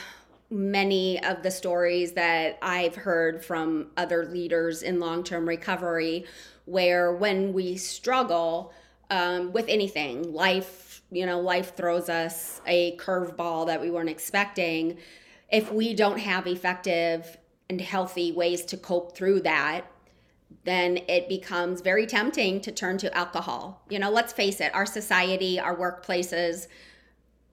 many 0.49 1.21
of 1.23 1.43
the 1.43 1.51
stories 1.51 2.13
that 2.13 2.57
I've 2.61 2.95
heard 2.95 3.43
from 3.43 3.87
other 3.97 4.25
leaders 4.25 4.81
in 4.81 4.99
long 4.99 5.23
term 5.23 5.47
recovery, 5.47 6.25
where 6.65 7.13
when 7.13 7.51
we 7.51 7.75
struggle 7.75 8.73
um, 9.09 9.51
with 9.51 9.65
anything, 9.67 10.33
life, 10.33 11.01
you 11.11 11.25
know, 11.25 11.41
life 11.41 11.75
throws 11.75 12.07
us 12.07 12.61
a 12.65 12.95
curveball 12.97 13.67
that 13.67 13.81
we 13.81 13.91
weren't 13.91 14.09
expecting. 14.09 14.97
If 15.51 15.71
we 15.71 15.93
don't 15.93 16.19
have 16.19 16.47
effective 16.47 17.37
and 17.69 17.81
healthy 17.81 18.31
ways 18.31 18.63
to 18.65 18.77
cope 18.77 19.17
through 19.17 19.41
that, 19.41 19.85
then 20.63 20.99
it 21.09 21.27
becomes 21.27 21.81
very 21.81 22.05
tempting 22.05 22.61
to 22.61 22.71
turn 22.71 22.97
to 22.99 23.17
alcohol. 23.17 23.83
You 23.89 23.99
know, 23.99 24.11
let's 24.11 24.31
face 24.31 24.61
it, 24.61 24.73
our 24.73 24.85
society, 24.85 25.59
our 25.59 25.75
workplaces, 25.75 26.67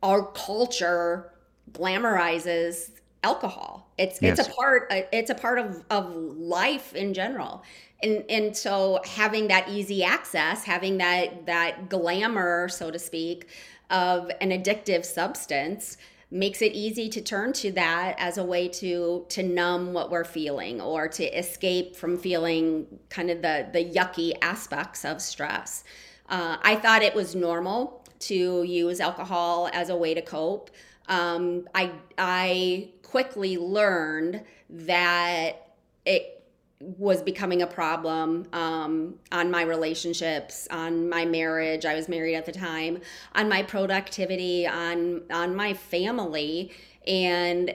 our 0.02 0.26
culture 0.32 1.32
glamorizes 1.72 2.90
alcohol. 3.24 3.90
It's 3.98 4.20
yes. 4.22 4.38
it's 4.38 4.48
a 4.48 4.52
part 4.52 4.86
it's 4.90 5.30
a 5.30 5.34
part 5.34 5.58
of 5.58 5.84
of 5.90 6.14
life 6.14 6.94
in 6.94 7.14
general. 7.14 7.62
And 8.02 8.24
and 8.28 8.56
so 8.56 9.00
having 9.04 9.48
that 9.48 9.68
easy 9.68 10.04
access, 10.04 10.64
having 10.64 10.98
that 10.98 11.46
that 11.46 11.88
glamour 11.88 12.68
so 12.68 12.90
to 12.90 12.98
speak 12.98 13.48
of 13.90 14.30
an 14.40 14.50
addictive 14.50 15.04
substance 15.04 15.96
makes 16.30 16.60
it 16.60 16.72
easy 16.72 17.08
to 17.08 17.22
turn 17.22 17.54
to 17.54 17.72
that 17.72 18.14
as 18.18 18.36
a 18.36 18.44
way 18.44 18.68
to 18.68 19.24
to 19.30 19.42
numb 19.42 19.92
what 19.92 20.10
we're 20.10 20.24
feeling 20.24 20.80
or 20.80 21.08
to 21.08 21.24
escape 21.38 21.96
from 21.96 22.18
feeling 22.18 22.86
kind 23.08 23.30
of 23.30 23.42
the 23.42 23.66
the 23.72 23.84
yucky 23.84 24.32
aspects 24.42 25.04
of 25.04 25.20
stress. 25.20 25.84
Uh, 26.28 26.58
I 26.62 26.76
thought 26.76 27.02
it 27.02 27.14
was 27.14 27.34
normal 27.34 27.97
to 28.20 28.62
use 28.62 29.00
alcohol 29.00 29.68
as 29.72 29.88
a 29.88 29.96
way 29.96 30.14
to 30.14 30.22
cope. 30.22 30.70
Um, 31.08 31.68
I 31.74 31.92
I 32.16 32.90
quickly 33.02 33.56
learned 33.56 34.44
that 34.70 35.74
it 36.04 36.38
was 36.80 37.22
becoming 37.22 37.62
a 37.62 37.66
problem 37.66 38.46
um, 38.52 39.14
on 39.32 39.50
my 39.50 39.62
relationships, 39.62 40.68
on 40.70 41.08
my 41.08 41.24
marriage. 41.24 41.84
I 41.84 41.94
was 41.94 42.08
married 42.08 42.36
at 42.36 42.46
the 42.46 42.52
time, 42.52 43.00
on 43.34 43.48
my 43.48 43.62
productivity, 43.62 44.66
on 44.66 45.22
on 45.30 45.56
my 45.56 45.74
family, 45.74 46.72
and 47.06 47.74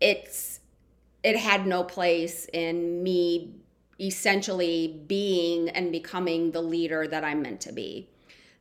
it's 0.00 0.60
it 1.22 1.36
had 1.36 1.66
no 1.66 1.82
place 1.82 2.46
in 2.52 3.02
me 3.02 3.54
essentially 4.00 5.02
being 5.06 5.68
and 5.70 5.90
becoming 5.90 6.50
the 6.50 6.60
leader 6.60 7.06
that 7.08 7.24
I'm 7.24 7.42
meant 7.42 7.60
to 7.62 7.72
be. 7.72 8.08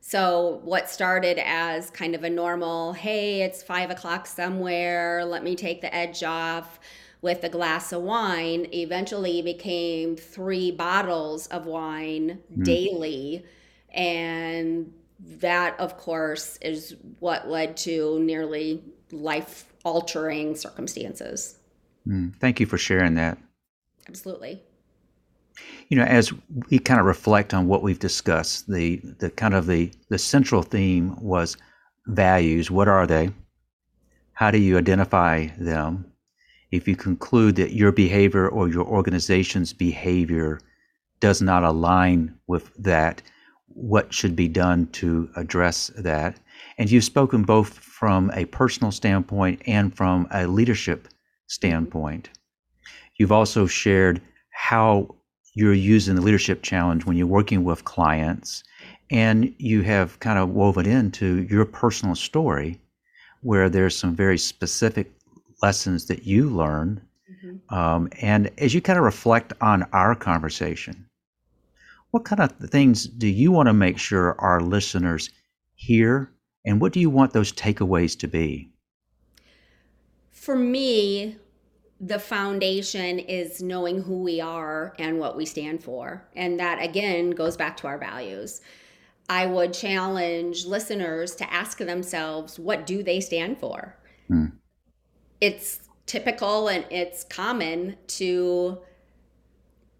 So, 0.05 0.59
what 0.65 0.89
started 0.89 1.39
as 1.39 1.89
kind 1.89 2.13
of 2.13 2.25
a 2.25 2.29
normal, 2.29 2.91
hey, 2.91 3.41
it's 3.41 3.63
five 3.63 3.89
o'clock 3.89 4.27
somewhere, 4.27 5.23
let 5.23 5.45
me 5.45 5.55
take 5.55 5.79
the 5.79 5.95
edge 5.95 6.23
off 6.23 6.77
with 7.21 7.41
a 7.45 7.49
glass 7.49 7.93
of 7.93 8.01
wine 8.01 8.67
eventually 8.73 9.41
became 9.41 10.17
three 10.17 10.71
bottles 10.71 11.47
of 11.47 11.67
wine 11.67 12.39
mm. 12.53 12.65
daily. 12.65 13.45
And 13.93 14.91
that, 15.37 15.79
of 15.79 15.95
course, 15.95 16.57
is 16.61 16.97
what 17.19 17.47
led 17.47 17.77
to 17.77 18.19
nearly 18.19 18.83
life 19.09 19.73
altering 19.85 20.57
circumstances. 20.57 21.59
Mm. 22.05 22.35
Thank 22.35 22.59
you 22.59 22.65
for 22.65 22.77
sharing 22.77 23.13
that. 23.13 23.37
Absolutely. 24.09 24.63
You 25.89 25.97
know, 25.97 26.03
as 26.03 26.33
we 26.69 26.79
kind 26.79 26.99
of 26.99 27.05
reflect 27.05 27.53
on 27.53 27.67
what 27.67 27.83
we've 27.83 27.99
discussed, 27.99 28.67
the 28.67 28.97
the 29.19 29.29
kind 29.29 29.53
of 29.53 29.67
the 29.67 29.91
the 30.09 30.17
central 30.17 30.63
theme 30.63 31.15
was 31.21 31.57
values. 32.07 32.71
What 32.71 32.87
are 32.87 33.07
they? 33.07 33.29
How 34.33 34.51
do 34.51 34.57
you 34.57 34.77
identify 34.77 35.47
them? 35.57 36.13
if 36.73 36.87
you 36.87 36.95
conclude 36.95 37.55
that 37.55 37.75
your 37.75 37.91
behavior 37.91 38.49
or 38.49 38.67
your 38.67 38.83
organization's 38.83 39.71
behavior 39.71 40.59
does 41.19 41.39
not 41.39 41.63
align 41.63 42.33
with 42.47 42.73
that, 42.79 43.21
what 43.67 44.11
should 44.11 44.35
be 44.35 44.47
done 44.47 44.87
to 44.87 45.29
address 45.35 45.91
that? 45.99 46.39
And 46.79 46.89
you've 46.89 47.03
spoken 47.03 47.43
both 47.43 47.77
from 47.77 48.31
a 48.33 48.45
personal 48.45 48.91
standpoint 48.91 49.61
and 49.67 49.95
from 49.95 50.27
a 50.31 50.47
leadership 50.47 51.03
mm-hmm. 51.03 51.13
standpoint. 51.45 52.29
You've 53.19 53.31
also 53.31 53.67
shared 53.67 54.19
how 54.49 55.15
you're 55.53 55.73
using 55.73 56.15
the 56.15 56.21
leadership 56.21 56.63
challenge 56.63 57.05
when 57.05 57.15
you're 57.15 57.27
working 57.27 57.63
with 57.63 57.85
clients, 57.85 58.63
and 59.09 59.53
you 59.57 59.81
have 59.81 60.19
kind 60.19 60.39
of 60.39 60.49
woven 60.49 60.85
into 60.85 61.43
your 61.43 61.65
personal 61.65 62.15
story 62.15 62.79
where 63.41 63.69
there's 63.69 63.97
some 63.97 64.15
very 64.15 64.37
specific 64.37 65.11
lessons 65.61 66.07
that 66.07 66.23
you 66.23 66.49
learn. 66.49 67.01
Mm-hmm. 67.31 67.75
Um, 67.75 68.09
and 68.21 68.49
as 68.57 68.73
you 68.73 68.81
kind 68.81 68.97
of 68.97 69.05
reflect 69.05 69.53
on 69.61 69.83
our 69.93 70.15
conversation, 70.15 71.05
what 72.11 72.25
kind 72.25 72.41
of 72.41 72.51
things 72.69 73.05
do 73.05 73.27
you 73.27 73.51
want 73.51 73.67
to 73.67 73.73
make 73.73 73.97
sure 73.97 74.39
our 74.39 74.61
listeners 74.61 75.29
hear? 75.75 76.31
And 76.65 76.79
what 76.79 76.93
do 76.93 76.99
you 76.99 77.09
want 77.09 77.33
those 77.33 77.51
takeaways 77.51 78.17
to 78.19 78.27
be? 78.27 78.71
For 80.31 80.55
me, 80.55 81.37
the 82.05 82.19
foundation 82.19 83.19
is 83.19 83.61
knowing 83.61 84.01
who 84.01 84.23
we 84.23 84.41
are 84.41 84.93
and 84.99 85.19
what 85.19 85.37
we 85.37 85.45
stand 85.45 85.83
for. 85.83 86.27
And 86.35 86.59
that 86.59 86.81
again 86.83 87.31
goes 87.31 87.55
back 87.55 87.77
to 87.77 87.87
our 87.87 87.97
values. 87.97 88.61
I 89.29 89.45
would 89.45 89.73
challenge 89.73 90.65
listeners 90.65 91.35
to 91.35 91.53
ask 91.53 91.77
themselves, 91.77 92.59
what 92.59 92.85
do 92.85 93.03
they 93.03 93.21
stand 93.21 93.57
for? 93.57 93.95
Hmm 94.27 94.47
it's 95.43 95.89
typical 96.05 96.69
and 96.69 96.85
it's 96.89 97.25
common 97.25 97.97
to 98.07 98.79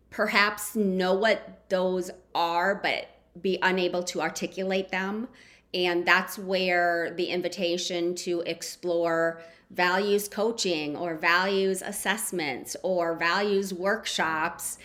perhaps 0.10 0.74
know 0.74 1.13
what 1.13 1.66
those 1.68 2.10
are, 2.34 2.76
but 2.76 3.10
be 3.42 3.60
unable 3.62 4.04
to 4.04 4.22
articulate 4.22 4.88
them. 4.88 5.28
And 5.74 6.06
that's 6.06 6.39
where 6.39 7.13
the 7.18 7.26
invitation 7.26 8.16
to 8.16 8.39
explore 8.46 9.42
values 9.73 10.27
coaching 10.27 10.95
or 10.95 11.15
values 11.15 11.81
assessments 11.81 12.75
or 12.83 13.15
values 13.15 13.73
workshops 13.73 14.77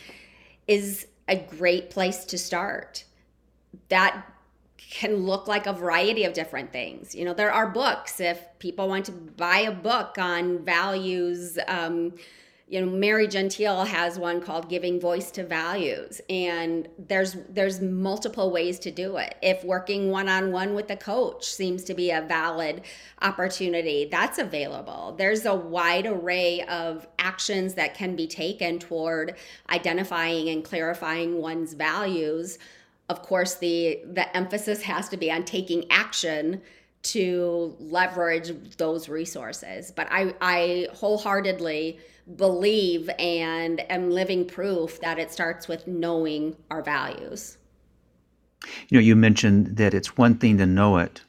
is 0.66 1.06
a 1.28 1.36
great 1.36 1.90
place 1.90 2.24
to 2.24 2.38
start. 2.38 3.04
That 3.88 4.24
can 4.78 5.26
look 5.26 5.46
like 5.46 5.66
a 5.66 5.72
variety 5.72 6.24
of 6.24 6.32
different 6.32 6.72
things. 6.72 7.14
You 7.14 7.26
know, 7.26 7.34
there 7.34 7.52
are 7.52 7.68
books. 7.68 8.20
If 8.20 8.42
people 8.58 8.88
want 8.88 9.04
to 9.06 9.12
buy 9.12 9.58
a 9.58 9.72
book 9.72 10.16
on 10.18 10.64
values, 10.64 11.58
um, 11.68 12.14
you 12.68 12.84
know, 12.84 12.90
Mary 12.90 13.26
Gentile 13.26 13.84
has 13.84 14.18
one 14.18 14.42
called 14.42 14.68
"Giving 14.68 15.00
Voice 15.00 15.30
to 15.32 15.44
Values," 15.44 16.20
and 16.28 16.86
there's 16.98 17.36
there's 17.48 17.80
multiple 17.80 18.50
ways 18.50 18.78
to 18.80 18.90
do 18.90 19.16
it. 19.16 19.36
If 19.40 19.64
working 19.64 20.10
one 20.10 20.28
on 20.28 20.52
one 20.52 20.74
with 20.74 20.90
a 20.90 20.96
coach 20.96 21.46
seems 21.46 21.82
to 21.84 21.94
be 21.94 22.10
a 22.10 22.20
valid 22.20 22.82
opportunity, 23.22 24.08
that's 24.10 24.38
available. 24.38 25.14
There's 25.16 25.46
a 25.46 25.54
wide 25.54 26.06
array 26.06 26.62
of 26.62 27.08
actions 27.18 27.74
that 27.74 27.94
can 27.94 28.16
be 28.16 28.26
taken 28.26 28.78
toward 28.78 29.36
identifying 29.70 30.50
and 30.50 30.62
clarifying 30.62 31.38
one's 31.38 31.72
values 31.72 32.58
of 33.08 33.22
course 33.22 33.54
the 33.54 34.00
the 34.12 34.36
emphasis 34.36 34.82
has 34.82 35.08
to 35.08 35.16
be 35.16 35.30
on 35.30 35.44
taking 35.44 35.90
action 35.90 36.60
to 37.02 37.76
leverage 37.78 38.52
those 38.76 39.08
resources 39.08 39.90
but 39.90 40.06
i 40.10 40.34
i 40.40 40.88
wholeheartedly 40.92 41.98
believe 42.36 43.08
and 43.18 43.80
am 43.90 44.10
living 44.10 44.44
proof 44.44 45.00
that 45.00 45.18
it 45.18 45.30
starts 45.30 45.68
with 45.68 45.86
knowing 45.86 46.56
our 46.70 46.82
values 46.82 47.58
you 48.88 48.98
know 48.98 49.00
you 49.00 49.16
mentioned 49.16 49.76
that 49.76 49.94
it's 49.94 50.16
one 50.16 50.36
thing 50.36 50.58
to 50.58 50.66
know 50.66 50.98
it 50.98 51.22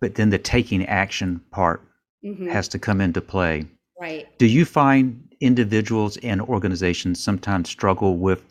but 0.00 0.14
then 0.14 0.30
the 0.30 0.38
taking 0.38 0.84
action 0.86 1.40
part 1.50 1.82
mm-hmm. 2.24 2.48
has 2.48 2.68
to 2.68 2.78
come 2.78 3.00
into 3.00 3.20
play 3.20 3.66
right 4.00 4.38
do 4.38 4.46
you 4.46 4.64
find 4.64 5.20
individuals 5.40 6.16
and 6.18 6.40
organizations 6.40 7.22
sometimes 7.22 7.68
struggle 7.68 8.16
with 8.16 8.42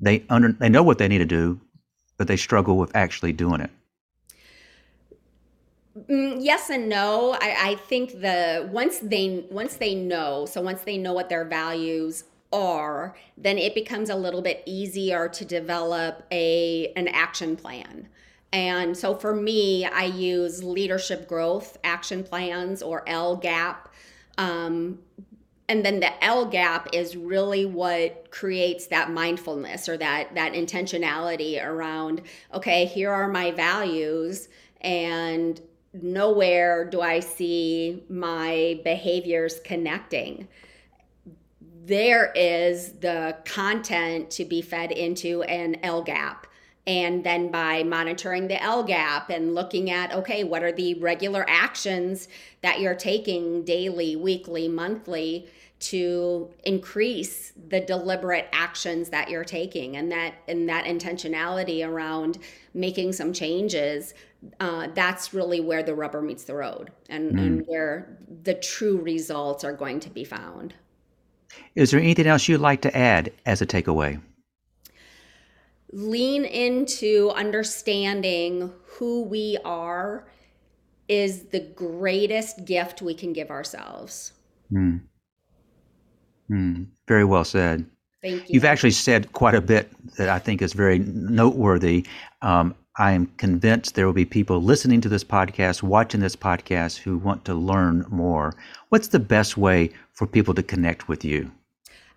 they 0.00 0.24
under 0.30 0.52
they 0.52 0.68
know 0.68 0.82
what 0.82 0.98
they 0.98 1.08
need 1.08 1.18
to 1.18 1.24
do 1.24 1.60
but 2.16 2.28
they 2.28 2.36
struggle 2.36 2.76
with 2.76 2.94
actually 2.94 3.32
doing 3.32 3.60
it? 3.60 3.70
Mm, 5.96 6.38
yes 6.40 6.70
and 6.70 6.88
no. 6.88 7.36
I, 7.40 7.56
I 7.70 7.74
think 7.76 8.20
the 8.20 8.68
once 8.72 8.98
they 8.98 9.44
once 9.50 9.76
they 9.76 9.94
know, 9.94 10.44
so 10.46 10.60
once 10.60 10.82
they 10.82 10.98
know 10.98 11.12
what 11.12 11.28
their 11.28 11.44
values 11.44 12.24
are, 12.52 13.14
then 13.36 13.58
it 13.58 13.74
becomes 13.74 14.10
a 14.10 14.16
little 14.16 14.42
bit 14.42 14.62
easier 14.66 15.28
to 15.28 15.44
develop 15.44 16.26
a 16.32 16.92
an 16.96 17.08
action 17.08 17.56
plan. 17.56 18.08
And 18.52 18.96
so 18.96 19.14
for 19.14 19.34
me, 19.34 19.84
I 19.84 20.04
use 20.04 20.62
leadership 20.62 21.28
growth 21.28 21.78
action 21.84 22.22
plans 22.24 22.82
or 22.82 23.04
LGAP. 23.06 23.76
Um, 24.38 24.98
and 25.68 25.84
then 25.84 26.00
the 26.00 26.24
L 26.24 26.44
gap 26.46 26.88
is 26.92 27.16
really 27.16 27.64
what 27.66 28.30
creates 28.30 28.88
that 28.88 29.10
mindfulness 29.10 29.88
or 29.88 29.96
that 29.96 30.34
that 30.34 30.52
intentionality 30.54 31.64
around 31.64 32.22
okay, 32.52 32.84
here 32.84 33.10
are 33.10 33.28
my 33.28 33.50
values 33.52 34.48
and 34.80 35.60
nowhere 35.94 36.84
do 36.84 37.00
I 37.00 37.20
see 37.20 38.02
my 38.08 38.80
behaviors 38.84 39.60
connecting. 39.60 40.48
There 41.84 42.32
is 42.34 42.92
the 42.94 43.36
content 43.44 44.30
to 44.32 44.44
be 44.44 44.62
fed 44.62 44.90
into 44.90 45.42
an 45.42 45.76
L 45.82 46.02
gap. 46.02 46.46
And 46.86 47.24
then 47.24 47.50
by 47.50 47.82
monitoring 47.82 48.48
the 48.48 48.62
L 48.62 48.82
gap 48.82 49.30
and 49.30 49.54
looking 49.54 49.90
at, 49.90 50.12
okay, 50.12 50.44
what 50.44 50.62
are 50.62 50.72
the 50.72 50.94
regular 50.94 51.44
actions 51.48 52.28
that 52.60 52.80
you're 52.80 52.94
taking 52.94 53.64
daily, 53.64 54.16
weekly, 54.16 54.68
monthly 54.68 55.48
to 55.80 56.50
increase 56.64 57.52
the 57.68 57.80
deliberate 57.80 58.48
actions 58.52 59.10
that 59.10 59.28
you're 59.28 59.44
taking 59.44 59.96
and 59.96 60.10
that 60.10 60.34
and 60.48 60.68
that 60.68 60.84
intentionality 60.86 61.86
around 61.86 62.38
making 62.72 63.12
some 63.12 63.32
changes 63.32 64.14
uh, 64.60 64.88
that's 64.94 65.34
really 65.34 65.60
where 65.60 65.82
the 65.82 65.94
rubber 65.94 66.20
meets 66.20 66.44
the 66.44 66.54
road 66.54 66.90
and, 67.08 67.32
mm. 67.32 67.40
and 67.40 67.64
where 67.66 68.18
the 68.42 68.54
true 68.54 68.98
results 69.00 69.64
are 69.64 69.72
going 69.72 70.00
to 70.00 70.10
be 70.10 70.24
found. 70.24 70.74
Is 71.74 71.90
there 71.90 72.00
anything 72.00 72.26
else 72.26 72.48
you'd 72.48 72.60
like 72.60 72.82
to 72.82 72.96
add 72.96 73.32
as 73.46 73.62
a 73.62 73.66
takeaway? 73.66 74.20
Lean 75.92 76.44
into 76.44 77.30
understanding 77.36 78.72
who 78.84 79.22
we 79.22 79.58
are 79.64 80.26
is 81.08 81.44
the 81.44 81.60
greatest 81.60 82.64
gift 82.64 83.02
we 83.02 83.14
can 83.14 83.32
give 83.32 83.50
ourselves. 83.50 84.32
Mm. 84.72 85.02
Mm. 86.50 86.86
Very 87.06 87.24
well 87.24 87.44
said. 87.44 87.86
Thank 88.22 88.48
you. 88.48 88.54
You've 88.54 88.64
actually 88.64 88.90
said 88.92 89.32
quite 89.32 89.54
a 89.54 89.60
bit 89.60 89.90
that 90.16 90.28
I 90.28 90.38
think 90.38 90.62
is 90.62 90.72
very 90.72 90.98
noteworthy. 90.98 92.06
Um, 92.42 92.74
I 92.96 93.10
am 93.10 93.26
convinced 93.38 93.96
there 93.96 94.06
will 94.06 94.12
be 94.12 94.24
people 94.24 94.62
listening 94.62 95.00
to 95.00 95.08
this 95.08 95.24
podcast, 95.24 95.82
watching 95.82 96.20
this 96.20 96.36
podcast, 96.36 96.98
who 96.98 97.18
want 97.18 97.44
to 97.46 97.52
learn 97.52 98.06
more. 98.08 98.54
What's 98.88 99.08
the 99.08 99.18
best 99.18 99.56
way 99.56 99.90
for 100.12 100.28
people 100.28 100.54
to 100.54 100.62
connect 100.62 101.08
with 101.08 101.24
you? 101.24 101.50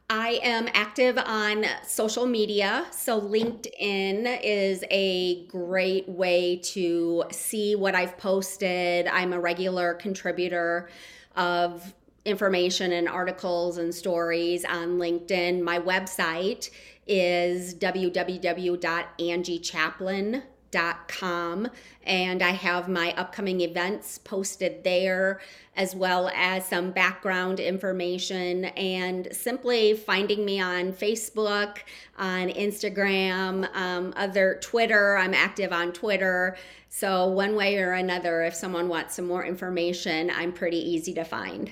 I 0.07 0.39
am 0.43 0.69
active 0.73 1.17
on 1.17 1.65
social 1.83 2.27
media. 2.27 2.85
So, 2.91 3.19
LinkedIn 3.19 4.39
is 4.43 4.83
a 4.91 5.47
great 5.47 6.07
way 6.07 6.57
to 6.57 7.23
see 7.31 7.75
what 7.75 7.95
I've 7.95 8.15
posted. 8.19 9.07
I'm 9.07 9.33
a 9.33 9.39
regular 9.39 9.95
contributor 9.95 10.91
of 11.35 11.91
information 12.23 12.91
and 12.91 13.09
articles 13.09 13.79
and 13.79 13.95
stories 13.95 14.63
on 14.63 14.99
LinkedIn. 14.99 15.63
My 15.63 15.79
website 15.79 16.69
is 17.07 17.73
www.angiechaplin.com 17.73 20.43
com 20.71 21.69
and 22.03 22.41
I 22.41 22.51
have 22.51 22.87
my 22.87 23.13
upcoming 23.17 23.61
events 23.61 24.17
posted 24.17 24.83
there 24.83 25.39
as 25.75 25.95
well 25.95 26.29
as 26.33 26.65
some 26.65 26.91
background 26.91 27.59
information 27.59 28.65
and 28.65 29.27
simply 29.31 29.93
finding 29.93 30.43
me 30.43 30.59
on 30.59 30.91
Facebook, 30.91 31.79
on 32.17 32.49
Instagram, 32.49 33.73
um, 33.75 34.13
other 34.17 34.59
Twitter. 34.61 35.17
I'm 35.17 35.33
active 35.33 35.71
on 35.71 35.93
Twitter. 35.93 36.57
So, 36.89 37.27
one 37.27 37.55
way 37.55 37.77
or 37.77 37.93
another, 37.93 38.41
if 38.43 38.55
someone 38.55 38.87
wants 38.87 39.15
some 39.15 39.27
more 39.27 39.45
information, 39.45 40.31
I'm 40.31 40.51
pretty 40.51 40.77
easy 40.77 41.13
to 41.13 41.23
find. 41.23 41.71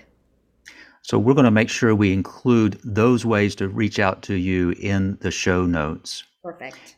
So, 1.01 1.17
we're 1.17 1.33
going 1.33 1.45
to 1.45 1.51
make 1.51 1.69
sure 1.69 1.95
we 1.95 2.13
include 2.13 2.79
those 2.83 3.25
ways 3.25 3.55
to 3.55 3.69
reach 3.69 3.97
out 3.97 4.21
to 4.23 4.35
you 4.35 4.71
in 4.79 5.17
the 5.21 5.31
show 5.31 5.65
notes. 5.65 6.23
Perfect. 6.43 6.94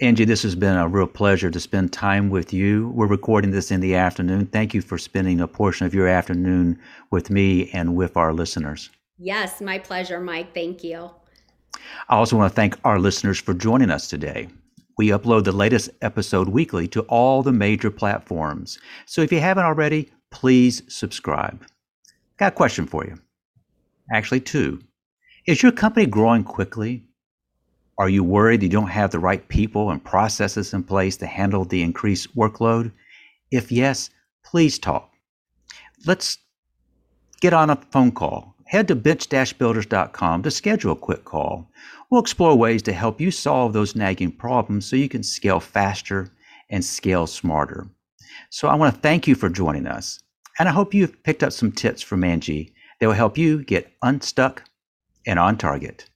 Angie, 0.00 0.24
this 0.24 0.44
has 0.44 0.54
been 0.54 0.76
a 0.76 0.86
real 0.86 1.08
pleasure 1.08 1.50
to 1.50 1.58
spend 1.58 1.92
time 1.92 2.30
with 2.30 2.52
you. 2.52 2.90
We're 2.90 3.08
recording 3.08 3.50
this 3.50 3.72
in 3.72 3.80
the 3.80 3.96
afternoon. 3.96 4.46
Thank 4.46 4.72
you 4.72 4.80
for 4.80 4.96
spending 4.96 5.40
a 5.40 5.48
portion 5.48 5.86
of 5.86 5.94
your 5.94 6.06
afternoon 6.06 6.78
with 7.10 7.30
me 7.30 7.68
and 7.70 7.96
with 7.96 8.16
our 8.16 8.32
listeners. 8.32 8.90
Yes, 9.18 9.60
my 9.60 9.76
pleasure, 9.76 10.20
Mike. 10.20 10.54
Thank 10.54 10.84
you. 10.84 11.10
I 12.08 12.14
also 12.14 12.36
want 12.36 12.52
to 12.52 12.54
thank 12.54 12.78
our 12.84 13.00
listeners 13.00 13.40
for 13.40 13.54
joining 13.54 13.90
us 13.90 14.06
today. 14.06 14.46
We 14.98 15.08
upload 15.08 15.42
the 15.42 15.50
latest 15.50 15.90
episode 16.00 16.48
weekly 16.48 16.86
to 16.88 17.00
all 17.02 17.42
the 17.42 17.50
major 17.50 17.90
platforms. 17.90 18.78
So 19.06 19.22
if 19.22 19.32
you 19.32 19.40
haven't 19.40 19.64
already, 19.64 20.12
please 20.30 20.80
subscribe. 20.86 21.66
Got 22.36 22.52
a 22.52 22.56
question 22.56 22.86
for 22.86 23.04
you. 23.04 23.18
Actually, 24.14 24.40
two. 24.42 24.80
Is 25.48 25.60
your 25.60 25.72
company 25.72 26.06
growing 26.06 26.44
quickly 26.44 27.07
are 27.98 28.08
you 28.08 28.22
worried 28.22 28.62
you 28.62 28.68
don't 28.68 28.88
have 28.88 29.10
the 29.10 29.18
right 29.18 29.46
people 29.48 29.90
and 29.90 30.04
processes 30.04 30.72
in 30.72 30.84
place 30.84 31.16
to 31.16 31.26
handle 31.26 31.64
the 31.64 31.82
increased 31.82 32.34
workload? 32.36 32.92
If 33.50 33.72
yes, 33.72 34.10
please 34.44 34.78
talk. 34.78 35.10
Let's 36.06 36.38
get 37.40 37.52
on 37.52 37.70
a 37.70 37.76
phone 37.90 38.12
call. 38.12 38.54
Head 38.66 38.86
to 38.88 38.94
bench-builders.com 38.94 40.42
to 40.42 40.50
schedule 40.50 40.92
a 40.92 40.96
quick 40.96 41.24
call. 41.24 41.68
We'll 42.10 42.20
explore 42.20 42.54
ways 42.54 42.82
to 42.82 42.92
help 42.92 43.20
you 43.20 43.30
solve 43.30 43.72
those 43.72 43.96
nagging 43.96 44.32
problems 44.32 44.86
so 44.86 44.94
you 44.94 45.08
can 45.08 45.22
scale 45.22 45.58
faster 45.58 46.30
and 46.70 46.84
scale 46.84 47.26
smarter. 47.26 47.88
So 48.50 48.68
I 48.68 48.76
want 48.76 48.94
to 48.94 49.00
thank 49.00 49.26
you 49.26 49.34
for 49.34 49.48
joining 49.48 49.86
us. 49.86 50.20
And 50.58 50.68
I 50.68 50.72
hope 50.72 50.94
you've 50.94 51.22
picked 51.24 51.42
up 51.42 51.52
some 51.52 51.72
tips 51.72 52.02
from 52.02 52.22
Angie 52.24 52.74
that 53.00 53.06
will 53.06 53.14
help 53.14 53.38
you 53.38 53.64
get 53.64 53.92
unstuck 54.02 54.62
and 55.26 55.38
on 55.38 55.56
target. 55.56 56.08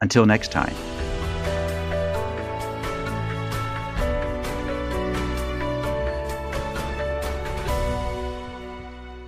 Until 0.00 0.26
next 0.26 0.50
time. 0.50 0.91